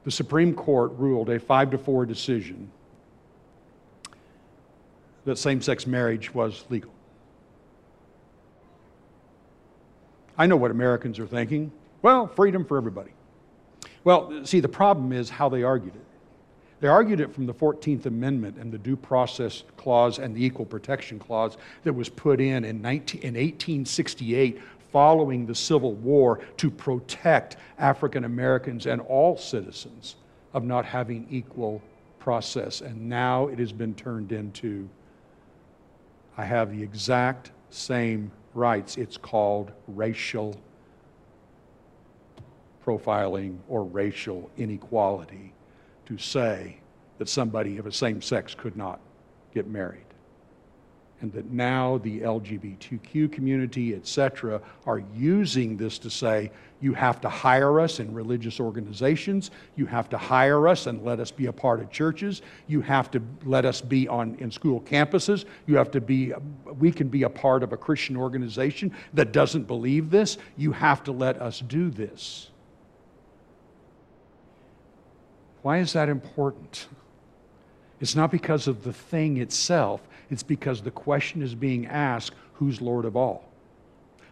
the 0.05 0.11
Supreme 0.11 0.53
Court 0.53 0.93
ruled 0.93 1.29
a 1.29 1.39
5 1.39 1.71
to 1.71 1.77
4 1.77 2.05
decision 2.05 2.71
that 5.25 5.37
same 5.37 5.61
sex 5.61 5.87
marriage 5.87 6.33
was 6.33 6.63
legal. 6.69 6.91
I 10.37 10.45
know 10.45 10.55
what 10.55 10.69
Americans 10.71 11.17
are 11.17 11.25
thinking. 11.25 11.71
Well, 12.03 12.27
freedom 12.27 12.63
for 12.63 12.77
everybody. 12.77 13.11
Well, 14.03 14.45
see, 14.45 14.59
the 14.59 14.69
problem 14.69 15.11
is 15.11 15.29
how 15.29 15.49
they 15.49 15.63
argued 15.63 15.95
it. 15.95 16.01
They 16.81 16.87
argued 16.89 17.19
it 17.21 17.33
from 17.33 17.47
the 17.47 17.53
14th 17.53 18.05
Amendment 18.05 18.57
and 18.57 18.71
the 18.71 18.77
Due 18.77 18.97
Process 18.97 19.63
Clause 19.77 20.19
and 20.19 20.35
the 20.35 20.45
Equal 20.45 20.65
Protection 20.65 21.17
Clause 21.17 21.57
that 21.83 21.93
was 21.93 22.09
put 22.09 22.39
in 22.39 22.63
in, 22.63 22.81
19, 22.81 23.21
in 23.21 23.33
1868 23.33 24.61
following 24.95 25.45
the 25.45 25.53
Civil 25.53 25.93
War 25.95 26.39
to 26.55 26.71
protect 26.71 27.57
African 27.77 28.23
Americans 28.23 28.85
and 28.85 29.01
all 29.01 29.35
citizens 29.35 30.15
of 30.53 30.63
not 30.63 30.85
having 30.85 31.27
equal 31.29 31.81
process. 32.17 32.79
And 32.79 33.09
now 33.09 33.47
it 33.47 33.59
has 33.59 33.73
been 33.73 33.93
turned 33.93 34.31
into 34.31 34.87
I 36.37 36.45
have 36.45 36.71
the 36.71 36.81
exact 36.81 37.51
same 37.71 38.31
rights. 38.53 38.95
It's 38.95 39.17
called 39.17 39.73
racial 39.85 40.55
profiling 42.85 43.57
or 43.67 43.83
racial 43.83 44.49
inequality 44.55 45.53
to 46.05 46.17
say 46.17 46.77
that 47.17 47.27
somebody 47.27 47.79
of 47.79 47.85
a 47.85 47.91
same 47.91 48.21
sex 48.21 48.55
could 48.55 48.77
not 48.77 49.01
get 49.53 49.67
married 49.67 50.04
and 51.21 51.31
that 51.33 51.49
now 51.51 51.97
the 51.99 52.19
LGBTQ 52.21 53.31
community, 53.31 53.95
etc., 53.95 54.61
are 54.85 54.99
using 55.15 55.77
this 55.77 55.97
to 55.99 56.09
say, 56.09 56.51
you 56.81 56.93
have 56.93 57.21
to 57.21 57.29
hire 57.29 57.79
us 57.79 57.99
in 57.99 58.13
religious 58.13 58.59
organizations, 58.59 59.49
you 59.75 59.85
have 59.85 60.09
to 60.09 60.17
hire 60.17 60.67
us 60.67 60.87
and 60.87 61.03
let 61.03 61.19
us 61.19 61.31
be 61.31 61.45
a 61.45 61.53
part 61.53 61.79
of 61.79 61.89
churches, 61.89 62.41
you 62.67 62.81
have 62.81 63.09
to 63.11 63.21
let 63.45 63.65
us 63.65 63.81
be 63.81 64.07
on 64.07 64.35
in 64.39 64.51
school 64.51 64.81
campuses, 64.81 65.45
you 65.67 65.77
have 65.77 65.89
to 65.91 66.01
be, 66.01 66.33
we 66.79 66.91
can 66.91 67.07
be 67.07 67.23
a 67.23 67.29
part 67.29 67.63
of 67.63 67.71
a 67.71 67.77
Christian 67.77 68.17
organization 68.17 68.93
that 69.13 69.31
doesn't 69.31 69.63
believe 69.63 70.11
this, 70.11 70.37
you 70.57 70.73
have 70.73 71.03
to 71.05 71.11
let 71.11 71.41
us 71.41 71.59
do 71.61 71.89
this. 71.89 72.51
Why 75.61 75.79
is 75.79 75.93
that 75.93 76.09
important? 76.09 76.87
It's 77.99 78.15
not 78.15 78.31
because 78.31 78.67
of 78.67 78.83
the 78.83 78.93
thing 78.93 79.37
itself, 79.37 80.01
it's 80.29 80.43
because 80.43 80.81
the 80.81 80.91
question 80.91 81.41
is 81.41 81.55
being 81.55 81.85
asked 81.87 82.35
who's 82.53 82.81
Lord 82.81 83.05
of 83.05 83.15
all? 83.15 83.45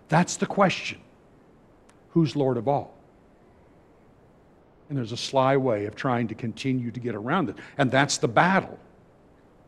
That's 0.09 0.37
the 0.37 0.45
question. 0.45 0.99
Who's 2.11 2.35
Lord 2.35 2.57
of 2.57 2.67
all? 2.67 2.93
And 4.89 4.97
there's 4.97 5.11
a 5.11 5.17
sly 5.17 5.57
way 5.57 5.85
of 5.85 5.95
trying 5.95 6.27
to 6.27 6.35
continue 6.35 6.91
to 6.91 6.99
get 6.99 7.15
around 7.15 7.49
it. 7.49 7.55
And 7.77 7.89
that's 7.89 8.17
the 8.17 8.27
battle. 8.27 8.77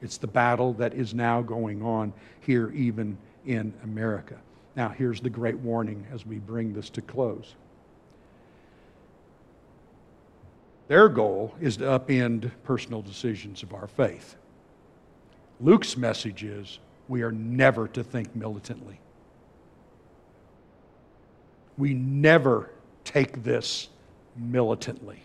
It's 0.02 0.18
the 0.18 0.28
battle 0.28 0.74
that 0.74 0.94
is 0.94 1.14
now 1.14 1.42
going 1.42 1.82
on 1.82 2.14
here, 2.42 2.72
even 2.72 3.18
in 3.46 3.74
America. 3.84 4.36
Now, 4.76 4.90
here's 4.90 5.22
the 5.22 5.30
great 5.30 5.58
warning 5.58 6.06
as 6.14 6.26
we 6.26 6.38
bring 6.38 6.74
this 6.74 6.89
to 6.91 7.02
close. 7.02 7.56
Their 10.88 11.10
goal 11.10 11.56
is 11.60 11.78
to 11.78 11.86
upend 11.86 12.52
personal 12.64 13.02
decisions 13.02 13.64
of 13.64 13.74
our 13.74 13.88
faith. 13.88 14.36
Luke's 15.60 15.98
message 15.98 16.44
is 16.44 16.80
we 17.08 17.24
are 17.24 17.32
never 17.32 17.88
to 17.90 18.04
think 18.04 18.36
militantly. 18.36 19.00
We 21.78 21.94
never 21.94 22.70
take 23.04 23.44
this 23.44 23.90
militantly. 24.36 25.22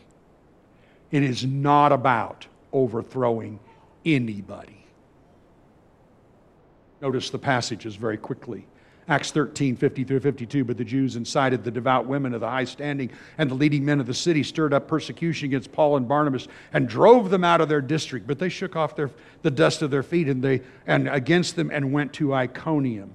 It 1.10 1.22
is 1.22 1.44
not 1.44 1.92
about 1.92 2.46
overthrowing 2.72 3.58
anybody. 4.04 4.84
Notice 7.00 7.30
the 7.30 7.38
passages 7.38 7.96
very 7.96 8.16
quickly. 8.16 8.66
Acts 9.08 9.30
13, 9.30 9.76
50 9.76 10.04
through 10.04 10.20
52. 10.20 10.64
But 10.64 10.76
the 10.76 10.84
Jews 10.84 11.16
incited 11.16 11.64
the 11.64 11.70
devout 11.70 12.06
women 12.06 12.34
of 12.34 12.40
the 12.40 12.48
high 12.48 12.64
standing 12.64 13.10
and 13.38 13.50
the 13.50 13.54
leading 13.54 13.84
men 13.84 14.00
of 14.00 14.06
the 14.06 14.14
city, 14.14 14.42
stirred 14.42 14.72
up 14.72 14.88
persecution 14.88 15.46
against 15.46 15.72
Paul 15.72 15.96
and 15.96 16.06
Barnabas, 16.08 16.48
and 16.72 16.88
drove 16.88 17.30
them 17.30 17.44
out 17.44 17.60
of 17.60 17.68
their 17.68 17.80
district. 17.80 18.26
But 18.26 18.38
they 18.38 18.48
shook 18.48 18.76
off 18.76 18.96
their, 18.96 19.10
the 19.42 19.50
dust 19.50 19.82
of 19.82 19.90
their 19.90 20.02
feet 20.02 20.28
and, 20.28 20.42
they, 20.42 20.62
and 20.86 21.08
against 21.08 21.56
them 21.56 21.70
and 21.72 21.92
went 21.92 22.12
to 22.14 22.34
Iconium. 22.34 23.14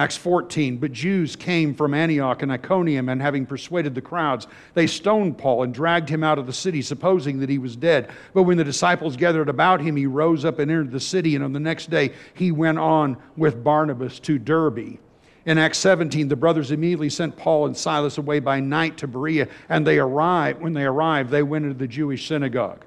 Acts 0.00 0.16
14, 0.16 0.78
but 0.78 0.94
Jews 0.94 1.36
came 1.36 1.74
from 1.74 1.92
Antioch 1.92 2.40
and 2.40 2.50
Iconium, 2.50 3.10
and 3.10 3.20
having 3.20 3.44
persuaded 3.44 3.94
the 3.94 4.00
crowds, 4.00 4.46
they 4.72 4.86
stoned 4.86 5.36
Paul 5.36 5.62
and 5.62 5.74
dragged 5.74 6.08
him 6.08 6.24
out 6.24 6.38
of 6.38 6.46
the 6.46 6.54
city, 6.54 6.80
supposing 6.80 7.38
that 7.40 7.50
he 7.50 7.58
was 7.58 7.76
dead. 7.76 8.08
But 8.32 8.44
when 8.44 8.56
the 8.56 8.64
disciples 8.64 9.14
gathered 9.14 9.50
about 9.50 9.82
him, 9.82 9.96
he 9.96 10.06
rose 10.06 10.46
up 10.46 10.58
and 10.58 10.70
entered 10.70 10.90
the 10.90 11.00
city, 11.00 11.34
and 11.34 11.44
on 11.44 11.52
the 11.52 11.60
next 11.60 11.90
day 11.90 12.14
he 12.32 12.50
went 12.50 12.78
on 12.78 13.18
with 13.36 13.62
Barnabas 13.62 14.18
to 14.20 14.38
Derbe. 14.38 14.98
In 15.44 15.58
Acts 15.58 15.76
17, 15.76 16.28
the 16.28 16.34
brothers 16.34 16.70
immediately 16.70 17.10
sent 17.10 17.36
Paul 17.36 17.66
and 17.66 17.76
Silas 17.76 18.16
away 18.16 18.40
by 18.40 18.58
night 18.58 18.96
to 18.96 19.06
Berea, 19.06 19.48
and 19.68 19.86
they 19.86 19.98
arrived. 19.98 20.62
When 20.62 20.72
they 20.72 20.84
arrived, 20.84 21.28
they 21.28 21.42
went 21.42 21.66
into 21.66 21.76
the 21.76 21.86
Jewish 21.86 22.26
synagogue. 22.26 22.86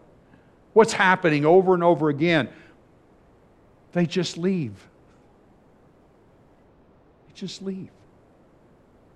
What's 0.74 0.94
happening 0.94 1.46
over 1.46 1.76
and 1.76 1.84
over 1.84 2.10
again? 2.10 2.50
They 3.92 4.08
just 4.08 4.36
leave. 4.36 4.90
Just 7.34 7.62
leave. 7.62 7.90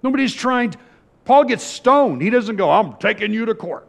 Nobody's 0.04 0.34
trying 0.34 0.72
to, 0.72 0.78
Paul 1.26 1.44
gets 1.44 1.64
stoned. 1.64 2.22
He 2.22 2.30
doesn't 2.30 2.56
go, 2.56 2.70
I'm 2.70 2.94
taking 2.98 3.34
you 3.34 3.46
to 3.46 3.56
court. 3.56 3.88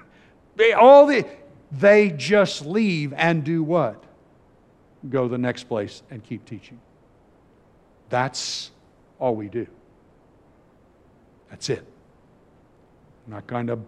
they 0.56 0.72
all 0.72 1.06
the 1.06 1.26
they 1.72 2.10
just 2.10 2.64
leave 2.64 3.12
and 3.14 3.42
do 3.42 3.62
what? 3.62 4.02
Go 5.08 5.28
the 5.28 5.38
next 5.38 5.64
place 5.64 6.02
and 6.10 6.22
keep 6.22 6.44
teaching. 6.44 6.80
That's 8.10 8.70
all 9.18 9.34
we 9.34 9.48
do. 9.48 9.66
That's 11.50 11.68
it. 11.68 11.84
We're 13.26 13.34
not 13.34 13.46
going 13.46 13.66
to 13.68 13.78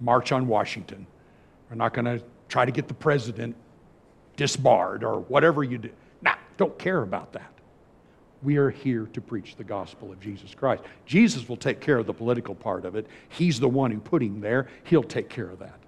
march 0.00 0.32
on 0.32 0.48
Washington. 0.48 1.06
We're 1.70 1.76
not 1.76 1.94
going 1.94 2.06
to 2.06 2.22
try 2.48 2.64
to 2.64 2.72
get 2.72 2.88
the 2.88 2.94
president 2.94 3.54
disbarred 4.36 5.04
or 5.04 5.20
whatever 5.20 5.62
you 5.62 5.78
do. 5.78 5.90
Nah, 6.22 6.34
don't 6.56 6.76
care 6.78 7.02
about 7.02 7.32
that. 7.34 7.52
We 8.42 8.56
are 8.56 8.70
here 8.70 9.08
to 9.12 9.20
preach 9.20 9.56
the 9.56 9.64
gospel 9.64 10.10
of 10.10 10.20
Jesus 10.20 10.54
Christ. 10.54 10.82
Jesus 11.06 11.48
will 11.48 11.56
take 11.56 11.80
care 11.80 11.98
of 11.98 12.06
the 12.06 12.12
political 12.12 12.54
part 12.54 12.84
of 12.84 12.96
it. 12.96 13.06
He's 13.28 13.60
the 13.60 13.68
one 13.68 13.90
who 13.90 14.00
put 14.00 14.22
him 14.22 14.40
there. 14.40 14.68
He'll 14.84 15.02
take 15.02 15.28
care 15.28 15.48
of 15.48 15.60
that. 15.60 15.78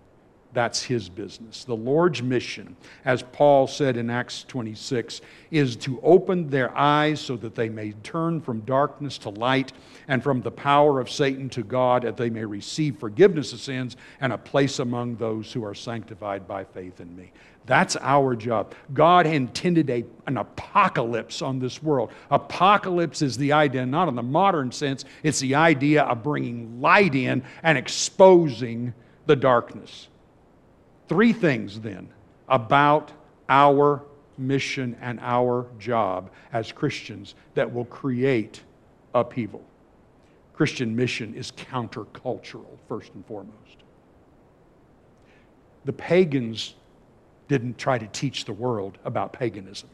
That's 0.55 0.85
his 0.85 1.09
business. 1.09 1.65
The 1.65 1.75
Lord's 1.75 2.23
mission, 2.23 2.77
as 3.05 3.25
Paul 3.25 3.67
said 3.67 3.97
in 3.97 4.09
Acts 4.09 4.45
26, 4.45 5.21
is 5.51 5.75
to 5.77 6.01
open 6.03 6.49
their 6.49 6.75
eyes 6.79 7.21
so 7.21 7.37
that 7.39 7.57
they 7.57 7.69
may 7.69 7.91
turn 8.05 8.41
from 8.41 8.61
darkness 8.61 9.19
to 9.19 9.31
light 9.31 9.73
and 10.07 10.23
from 10.23 10.43
the 10.43 10.53
power 10.53 11.01
of 11.01 11.11
Satan 11.11 11.49
to 11.51 11.65
God, 11.65 12.03
that 12.03 12.17
they 12.17 12.31
may 12.31 12.45
receive 12.45 13.01
forgiveness 13.01 13.53
of 13.53 13.61
sins 13.61 13.97
and 14.21 14.33
a 14.33 14.39
place 14.39 14.79
among 14.79 15.17
those 15.17 15.53
who 15.53 15.65
are 15.65 15.75
sanctified 15.75 16.47
by 16.47 16.63
faith 16.63 17.01
in 17.01 17.17
me. 17.17 17.33
That's 17.67 17.97
our 17.97 18.37
job. 18.37 18.75
God 18.93 19.27
intended 19.27 19.89
a, 19.89 20.05
an 20.27 20.37
apocalypse 20.37 21.41
on 21.41 21.59
this 21.59 21.83
world. 21.83 22.11
Apocalypse 22.31 23.23
is 23.23 23.39
the 23.39 23.53
idea, 23.53 23.87
not 23.87 24.09
in 24.09 24.15
the 24.15 24.23
modern 24.23 24.71
sense, 24.71 25.05
it's 25.23 25.41
the 25.41 25.55
idea 25.55 26.03
of 26.03 26.23
bringing 26.23 26.81
light 26.81 27.15
in 27.15 27.43
and 27.63 27.79
exposing 27.79 28.93
the 29.27 29.37
darkness. 29.37 30.09
Three 31.09 31.33
things 31.33 31.81
then 31.81 32.09
about 32.49 33.13
our 33.49 34.03
mission 34.37 34.97
and 35.01 35.19
our 35.21 35.67
job 35.79 36.31
as 36.53 36.71
Christians 36.71 37.35
that 37.55 37.73
will 37.73 37.85
create 37.87 38.63
upheaval. 39.15 39.65
Christian 40.53 40.95
mission 40.95 41.35
is 41.35 41.51
countercultural, 41.51 42.79
first 42.89 43.13
and 43.15 43.25
foremost. 43.27 43.77
The 45.85 45.93
pagans 45.93 46.75
didn't 47.49 47.79
try 47.79 47.99
to 47.99 48.07
teach 48.09 48.45
the 48.45 48.53
world 48.53 48.99
about 49.05 49.33
paganism. 49.33 49.89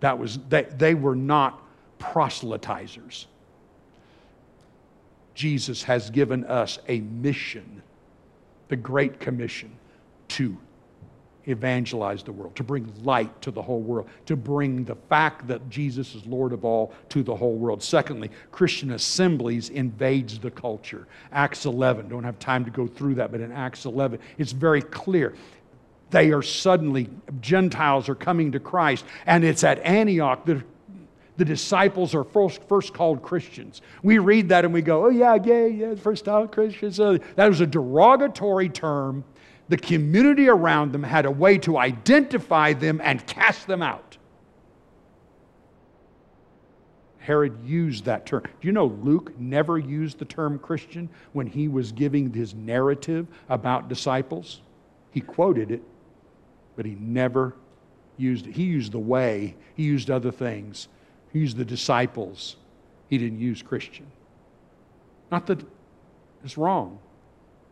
That 0.00 0.18
was, 0.18 0.38
they, 0.48 0.62
they 0.62 0.94
were 0.94 1.16
not 1.16 1.62
proselytizers. 1.98 3.26
Jesus 5.34 5.82
has 5.84 6.10
given 6.10 6.44
us 6.44 6.78
a 6.88 7.00
mission 7.00 7.82
the 8.68 8.76
Great 8.76 9.18
Commission 9.18 9.70
to 10.28 10.56
evangelize 11.46 12.22
the 12.22 12.32
world, 12.32 12.54
to 12.56 12.62
bring 12.62 12.92
light 13.02 13.40
to 13.40 13.50
the 13.50 13.62
whole 13.62 13.80
world, 13.80 14.08
to 14.26 14.36
bring 14.36 14.84
the 14.84 14.94
fact 14.94 15.46
that 15.48 15.68
Jesus 15.70 16.14
is 16.14 16.26
Lord 16.26 16.52
of 16.52 16.64
all 16.64 16.92
to 17.08 17.22
the 17.22 17.34
whole 17.34 17.54
world. 17.54 17.82
Secondly, 17.82 18.30
Christian 18.52 18.90
assemblies 18.90 19.70
invades 19.70 20.38
the 20.38 20.50
culture. 20.50 21.06
Acts 21.32 21.64
11, 21.64 22.08
don't 22.08 22.24
have 22.24 22.38
time 22.38 22.64
to 22.66 22.70
go 22.70 22.86
through 22.86 23.14
that, 23.14 23.32
but 23.32 23.40
in 23.40 23.50
Acts 23.50 23.86
11, 23.86 24.18
it's 24.36 24.52
very 24.52 24.82
clear. 24.82 25.34
They 26.10 26.32
are 26.32 26.42
suddenly, 26.42 27.10
Gentiles 27.40 28.08
are 28.08 28.14
coming 28.14 28.52
to 28.52 28.60
Christ, 28.60 29.04
and 29.26 29.44
it's 29.44 29.62
at 29.64 29.78
Antioch 29.80 30.46
that 30.46 30.64
the 31.36 31.44
disciples 31.44 32.14
are 32.14 32.24
first, 32.24 32.62
first 32.64 32.92
called 32.92 33.22
Christians. 33.22 33.80
We 34.02 34.18
read 34.18 34.48
that 34.48 34.64
and 34.64 34.74
we 34.74 34.82
go, 34.82 35.06
oh, 35.06 35.10
yeah, 35.10 35.36
yeah, 35.42 35.66
yeah, 35.66 35.94
first 35.94 36.24
called 36.24 36.50
Christians. 36.50 36.98
Uh, 36.98 37.18
that 37.36 37.46
was 37.46 37.60
a 37.60 37.66
derogatory 37.66 38.68
term. 38.68 39.24
The 39.68 39.76
community 39.76 40.48
around 40.48 40.92
them 40.92 41.02
had 41.02 41.26
a 41.26 41.30
way 41.30 41.58
to 41.58 41.78
identify 41.78 42.72
them 42.72 43.00
and 43.04 43.24
cast 43.26 43.66
them 43.66 43.82
out. 43.82 44.16
Herod 47.18 47.58
used 47.62 48.06
that 48.06 48.24
term. 48.24 48.42
Do 48.42 48.66
you 48.66 48.72
know 48.72 48.86
Luke 48.86 49.38
never 49.38 49.78
used 49.78 50.18
the 50.18 50.24
term 50.24 50.58
Christian 50.58 51.10
when 51.34 51.46
he 51.46 51.68
was 51.68 51.92
giving 51.92 52.32
his 52.32 52.54
narrative 52.54 53.26
about 53.50 53.88
disciples? 53.88 54.62
He 55.10 55.20
quoted 55.20 55.70
it, 55.70 55.82
but 56.78 56.86
he 56.86 56.96
never 57.00 57.56
used 58.18 58.46
it. 58.46 58.54
He 58.54 58.62
used 58.62 58.92
the 58.92 59.00
way, 59.00 59.56
he 59.74 59.82
used 59.82 60.12
other 60.12 60.30
things. 60.30 60.86
He 61.32 61.40
used 61.40 61.56
the 61.56 61.64
disciples. 61.64 62.54
He 63.10 63.18
didn't 63.18 63.40
use 63.40 63.62
Christian. 63.62 64.06
Not 65.32 65.48
that 65.48 65.60
it's 66.44 66.56
wrong 66.56 67.00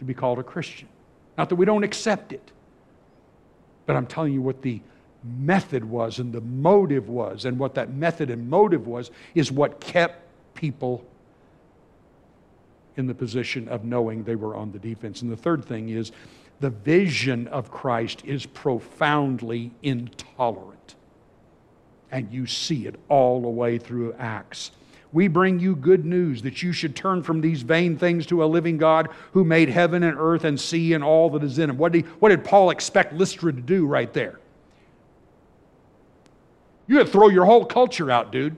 to 0.00 0.04
be 0.04 0.12
called 0.12 0.40
a 0.40 0.42
Christian. 0.42 0.88
Not 1.38 1.50
that 1.50 1.54
we 1.54 1.64
don't 1.64 1.84
accept 1.84 2.32
it. 2.32 2.50
But 3.86 3.94
I'm 3.94 4.08
telling 4.08 4.32
you 4.32 4.42
what 4.42 4.62
the 4.62 4.80
method 5.22 5.84
was 5.84 6.18
and 6.18 6.32
the 6.32 6.40
motive 6.40 7.08
was. 7.08 7.44
And 7.44 7.60
what 7.60 7.76
that 7.76 7.94
method 7.94 8.28
and 8.28 8.50
motive 8.50 8.88
was 8.88 9.12
is 9.36 9.52
what 9.52 9.80
kept 9.80 10.20
people 10.54 11.06
in 12.96 13.06
the 13.06 13.14
position 13.14 13.68
of 13.68 13.84
knowing 13.84 14.24
they 14.24 14.34
were 14.34 14.56
on 14.56 14.72
the 14.72 14.80
defense. 14.80 15.22
And 15.22 15.30
the 15.30 15.36
third 15.36 15.64
thing 15.64 15.90
is 15.90 16.10
the 16.60 16.70
vision 16.70 17.48
of 17.48 17.70
Christ 17.70 18.24
is 18.24 18.46
profoundly 18.46 19.72
intolerant 19.82 20.76
and 22.10 22.32
you 22.32 22.46
see 22.46 22.86
it 22.86 22.96
all 23.08 23.42
the 23.42 23.48
way 23.48 23.78
through 23.78 24.14
Acts. 24.14 24.70
We 25.12 25.28
bring 25.28 25.60
you 25.60 25.76
good 25.76 26.04
news 26.04 26.42
that 26.42 26.62
you 26.62 26.72
should 26.72 26.94
turn 26.94 27.22
from 27.22 27.40
these 27.40 27.62
vain 27.62 27.96
things 27.96 28.26
to 28.26 28.44
a 28.44 28.46
living 28.46 28.76
God 28.76 29.08
who 29.32 29.44
made 29.44 29.68
heaven 29.68 30.02
and 30.02 30.16
earth 30.18 30.44
and 30.44 30.60
sea 30.60 30.92
and 30.94 31.02
all 31.02 31.30
that 31.30 31.42
is 31.42 31.58
in 31.58 31.68
them. 31.68 31.78
What 31.78 31.92
did, 31.92 32.04
he, 32.04 32.10
what 32.18 32.30
did 32.30 32.44
Paul 32.44 32.70
expect 32.70 33.14
Lystra 33.14 33.52
to 33.52 33.60
do 33.60 33.86
right 33.86 34.12
there? 34.12 34.40
You 36.86 36.98
had 36.98 37.06
to 37.06 37.12
throw 37.12 37.28
your 37.28 37.44
whole 37.44 37.64
culture 37.64 38.10
out, 38.10 38.30
dude. 38.30 38.56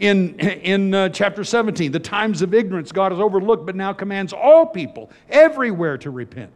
In, 0.00 0.38
in 0.40 0.94
uh, 0.94 1.10
chapter 1.10 1.44
17, 1.44 1.92
the 1.92 2.00
times 2.00 2.40
of 2.40 2.54
ignorance 2.54 2.90
God 2.90 3.12
has 3.12 3.20
overlooked, 3.20 3.66
but 3.66 3.76
now 3.76 3.92
commands 3.92 4.32
all 4.32 4.64
people 4.64 5.10
everywhere 5.28 5.98
to 5.98 6.10
repent 6.10 6.50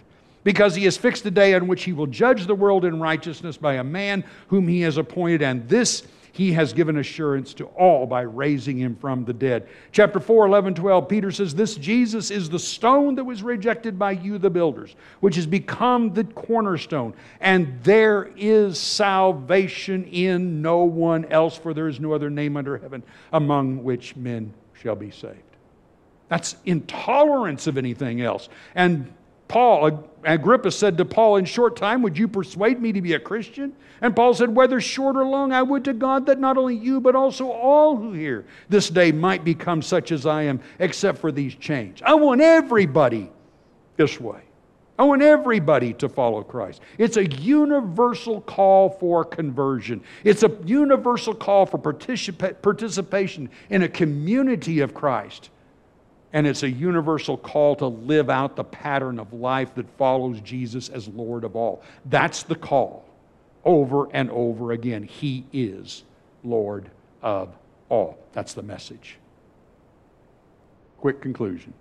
because 0.44 0.74
he 0.74 0.84
has 0.84 0.96
fixed 0.96 1.26
a 1.26 1.30
day 1.30 1.54
on 1.54 1.66
which 1.66 1.84
he 1.84 1.92
will 1.92 2.06
judge 2.06 2.46
the 2.46 2.54
world 2.54 2.86
in 2.86 3.00
righteousness 3.00 3.58
by 3.58 3.74
a 3.74 3.84
man 3.84 4.24
whom 4.48 4.66
he 4.66 4.80
has 4.80 4.96
appointed, 4.96 5.42
and 5.42 5.68
this 5.68 6.04
he 6.34 6.52
has 6.52 6.72
given 6.72 6.98
assurance 6.98 7.54
to 7.54 7.66
all 7.66 8.06
by 8.06 8.22
raising 8.22 8.76
him 8.76 8.96
from 8.96 9.24
the 9.24 9.32
dead. 9.32 9.68
Chapter 9.92 10.18
4, 10.18 10.46
11, 10.46 10.74
12, 10.74 11.08
Peter 11.08 11.30
says, 11.30 11.54
This 11.54 11.76
Jesus 11.76 12.32
is 12.32 12.50
the 12.50 12.58
stone 12.58 13.14
that 13.14 13.22
was 13.22 13.44
rejected 13.44 14.00
by 14.00 14.10
you, 14.10 14.38
the 14.38 14.50
builders, 14.50 14.96
which 15.20 15.36
has 15.36 15.46
become 15.46 16.12
the 16.12 16.24
cornerstone. 16.24 17.14
And 17.40 17.78
there 17.84 18.32
is 18.36 18.80
salvation 18.80 20.06
in 20.06 20.60
no 20.60 20.78
one 20.78 21.24
else, 21.26 21.56
for 21.56 21.72
there 21.72 21.86
is 21.86 22.00
no 22.00 22.12
other 22.12 22.30
name 22.30 22.56
under 22.56 22.78
heaven 22.78 23.04
among 23.32 23.84
which 23.84 24.16
men 24.16 24.52
shall 24.72 24.96
be 24.96 25.12
saved. 25.12 25.38
That's 26.28 26.56
intolerance 26.64 27.68
of 27.68 27.78
anything 27.78 28.22
else. 28.22 28.48
And 28.74 29.14
Paul, 29.46 30.10
Agrippa 30.24 30.70
said 30.70 30.96
to 30.98 31.04
Paul, 31.04 31.36
In 31.36 31.44
short 31.44 31.76
time, 31.76 32.02
would 32.02 32.16
you 32.16 32.28
persuade 32.28 32.80
me 32.80 32.92
to 32.92 33.02
be 33.02 33.14
a 33.14 33.20
Christian? 33.20 33.72
And 34.00 34.14
Paul 34.14 34.34
said, 34.34 34.54
Whether 34.54 34.80
short 34.80 35.16
or 35.16 35.24
long, 35.24 35.52
I 35.52 35.62
would 35.62 35.84
to 35.84 35.92
God 35.92 36.26
that 36.26 36.40
not 36.40 36.56
only 36.56 36.76
you, 36.76 37.00
but 37.00 37.14
also 37.14 37.50
all 37.50 37.96
who 37.96 38.12
hear 38.12 38.44
this 38.68 38.90
day 38.90 39.12
might 39.12 39.44
become 39.44 39.82
such 39.82 40.12
as 40.12 40.26
I 40.26 40.42
am, 40.42 40.60
except 40.78 41.18
for 41.18 41.32
these 41.32 41.54
chains. 41.54 42.00
I 42.04 42.14
want 42.14 42.40
everybody 42.40 43.30
this 43.96 44.20
way. 44.20 44.40
I 44.98 45.02
want 45.02 45.22
everybody 45.22 45.92
to 45.94 46.08
follow 46.08 46.42
Christ. 46.42 46.80
It's 46.98 47.16
a 47.16 47.26
universal 47.26 48.40
call 48.40 48.90
for 48.90 49.24
conversion. 49.24 50.02
It's 50.22 50.44
a 50.44 50.56
universal 50.64 51.34
call 51.34 51.66
for 51.66 51.78
participa- 51.78 52.62
participation 52.62 53.50
in 53.70 53.82
a 53.82 53.88
community 53.88 54.80
of 54.80 54.94
Christ. 54.94 55.50
And 56.34 56.48
it's 56.48 56.64
a 56.64 56.68
universal 56.70 57.38
call 57.38 57.76
to 57.76 57.86
live 57.86 58.28
out 58.28 58.56
the 58.56 58.64
pattern 58.64 59.18
of 59.20 59.32
life 59.32 59.74
that 59.76 59.88
follows 59.96 60.40
Jesus 60.40 60.88
as 60.88 61.08
Lord 61.08 61.44
of 61.44 61.54
all. 61.56 61.82
That's 62.06 62.42
the 62.42 62.56
call 62.56 63.08
over 63.64 64.08
and 64.12 64.30
over 64.30 64.72
again. 64.72 65.04
He 65.04 65.46
is 65.52 66.02
Lord 66.42 66.90
of 67.22 67.56
all. 67.88 68.18
That's 68.32 68.52
the 68.52 68.64
message. 68.64 69.16
Quick 70.98 71.22
conclusion 71.22 71.72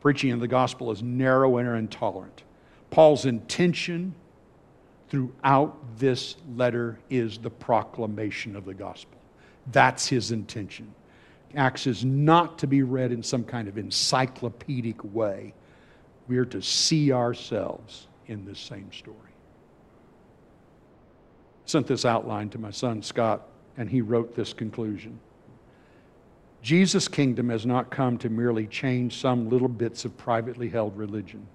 preaching 0.00 0.30
of 0.30 0.38
the 0.38 0.46
gospel 0.46 0.92
is 0.92 1.02
narrow 1.02 1.56
and 1.56 1.68
intolerant. 1.68 2.44
Paul's 2.90 3.26
intention 3.26 4.14
throughout 5.08 5.76
this 5.98 6.36
letter 6.54 7.00
is 7.10 7.38
the 7.38 7.50
proclamation 7.50 8.54
of 8.54 8.64
the 8.64 8.74
gospel. 8.74 9.18
That's 9.72 10.06
his 10.06 10.30
intention. 10.30 10.94
Acts 11.56 11.86
is 11.86 12.04
not 12.04 12.58
to 12.58 12.66
be 12.66 12.82
read 12.82 13.12
in 13.12 13.22
some 13.22 13.42
kind 13.42 13.66
of 13.66 13.78
encyclopedic 13.78 15.02
way. 15.02 15.54
We 16.28 16.36
are 16.36 16.44
to 16.44 16.60
see 16.60 17.12
ourselves 17.12 18.08
in 18.26 18.44
this 18.44 18.58
same 18.58 18.92
story. 18.92 19.16
I 21.64 21.68
sent 21.68 21.86
this 21.86 22.04
outline 22.04 22.50
to 22.50 22.58
my 22.58 22.70
son 22.70 23.02
Scott, 23.02 23.48
and 23.78 23.88
he 23.88 24.02
wrote 24.02 24.34
this 24.36 24.52
conclusion. 24.52 25.18
Jesus' 26.62 27.08
kingdom 27.08 27.48
has 27.48 27.64
not 27.64 27.90
come 27.90 28.18
to 28.18 28.28
merely 28.28 28.66
change 28.66 29.18
some 29.18 29.48
little 29.48 29.68
bits 29.68 30.04
of 30.04 30.16
privately 30.16 30.68
held 30.68 30.96
religion. 30.96 31.46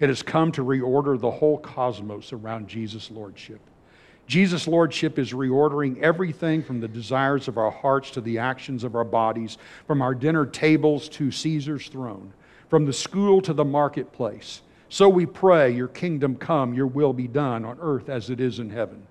It 0.00 0.08
has 0.08 0.22
come 0.22 0.52
to 0.52 0.64
reorder 0.64 1.18
the 1.18 1.30
whole 1.30 1.58
cosmos 1.58 2.32
around 2.32 2.68
Jesus' 2.68 3.10
lordship. 3.10 3.60
Jesus' 4.28 4.68
lordship 4.68 5.18
is 5.18 5.32
reordering 5.32 5.98
everything 6.02 6.62
from 6.62 6.80
the 6.80 6.86
desires 6.86 7.48
of 7.48 7.56
our 7.56 7.70
hearts 7.70 8.10
to 8.10 8.20
the 8.20 8.38
actions 8.38 8.84
of 8.84 8.94
our 8.94 9.04
bodies, 9.04 9.56
from 9.86 10.02
our 10.02 10.14
dinner 10.14 10.44
tables 10.44 11.08
to 11.08 11.30
Caesar's 11.30 11.88
throne, 11.88 12.34
from 12.68 12.84
the 12.84 12.92
school 12.92 13.40
to 13.40 13.54
the 13.54 13.64
marketplace. 13.64 14.60
So 14.90 15.08
we 15.08 15.24
pray, 15.24 15.70
Your 15.70 15.88
kingdom 15.88 16.36
come, 16.36 16.74
Your 16.74 16.86
will 16.86 17.14
be 17.14 17.26
done 17.26 17.64
on 17.64 17.78
earth 17.80 18.10
as 18.10 18.28
it 18.28 18.38
is 18.38 18.58
in 18.58 18.68
heaven. 18.68 19.06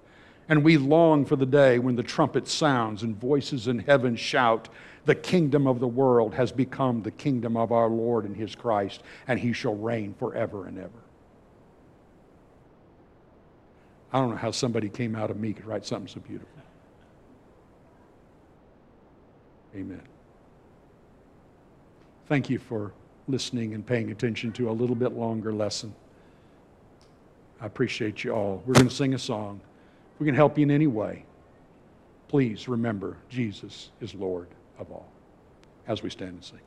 And 0.49 0.63
we 0.63 0.77
long 0.77 1.25
for 1.25 1.35
the 1.35 1.47
day 1.47 1.79
when 1.79 1.95
the 1.95 2.03
trumpet 2.03 2.47
sounds 2.47 3.01
and 3.01 3.19
voices 3.19 3.67
in 3.67 3.79
heaven 3.79 4.15
shout, 4.15 4.69
The 5.05 5.15
kingdom 5.15 5.65
of 5.65 5.79
the 5.79 5.87
world 5.87 6.35
has 6.35 6.51
become 6.51 7.01
the 7.01 7.11
kingdom 7.11 7.57
of 7.57 7.71
our 7.71 7.89
Lord 7.89 8.25
and 8.25 8.37
his 8.37 8.53
Christ, 8.53 9.01
and 9.27 9.39
he 9.39 9.51
shall 9.51 9.75
reign 9.75 10.13
forever 10.19 10.67
and 10.67 10.77
ever. 10.77 11.06
I 14.11 14.19
don't 14.19 14.29
know 14.29 14.37
how 14.37 14.51
somebody 14.51 14.89
came 14.89 15.15
out 15.15 15.29
of 15.29 15.37
me 15.37 15.53
could 15.53 15.65
write 15.65 15.85
something 15.85 16.07
so 16.07 16.19
beautiful. 16.19 16.49
Amen. 19.75 20.01
Thank 22.27 22.49
you 22.49 22.57
for 22.57 22.93
listening 23.27 23.73
and 23.73 23.85
paying 23.85 24.11
attention 24.11 24.51
to 24.53 24.69
a 24.69 24.71
little 24.71 24.95
bit 24.95 25.13
longer 25.13 25.53
lesson. 25.53 25.93
I 27.61 27.65
appreciate 27.65 28.23
you 28.23 28.33
all. 28.33 28.63
We're 28.65 28.73
going 28.73 28.87
to 28.87 28.93
sing 28.93 29.13
a 29.13 29.19
song. 29.19 29.61
If 30.13 30.19
we 30.19 30.25
can 30.25 30.35
help 30.35 30.57
you 30.57 30.63
in 30.63 30.71
any 30.71 30.87
way, 30.87 31.25
please 32.27 32.67
remember 32.67 33.17
Jesus 33.29 33.91
is 34.01 34.13
Lord 34.13 34.47
of 34.79 34.91
all 34.91 35.09
as 35.87 36.03
we 36.03 36.09
stand 36.09 36.31
and 36.31 36.43
sing. 36.43 36.59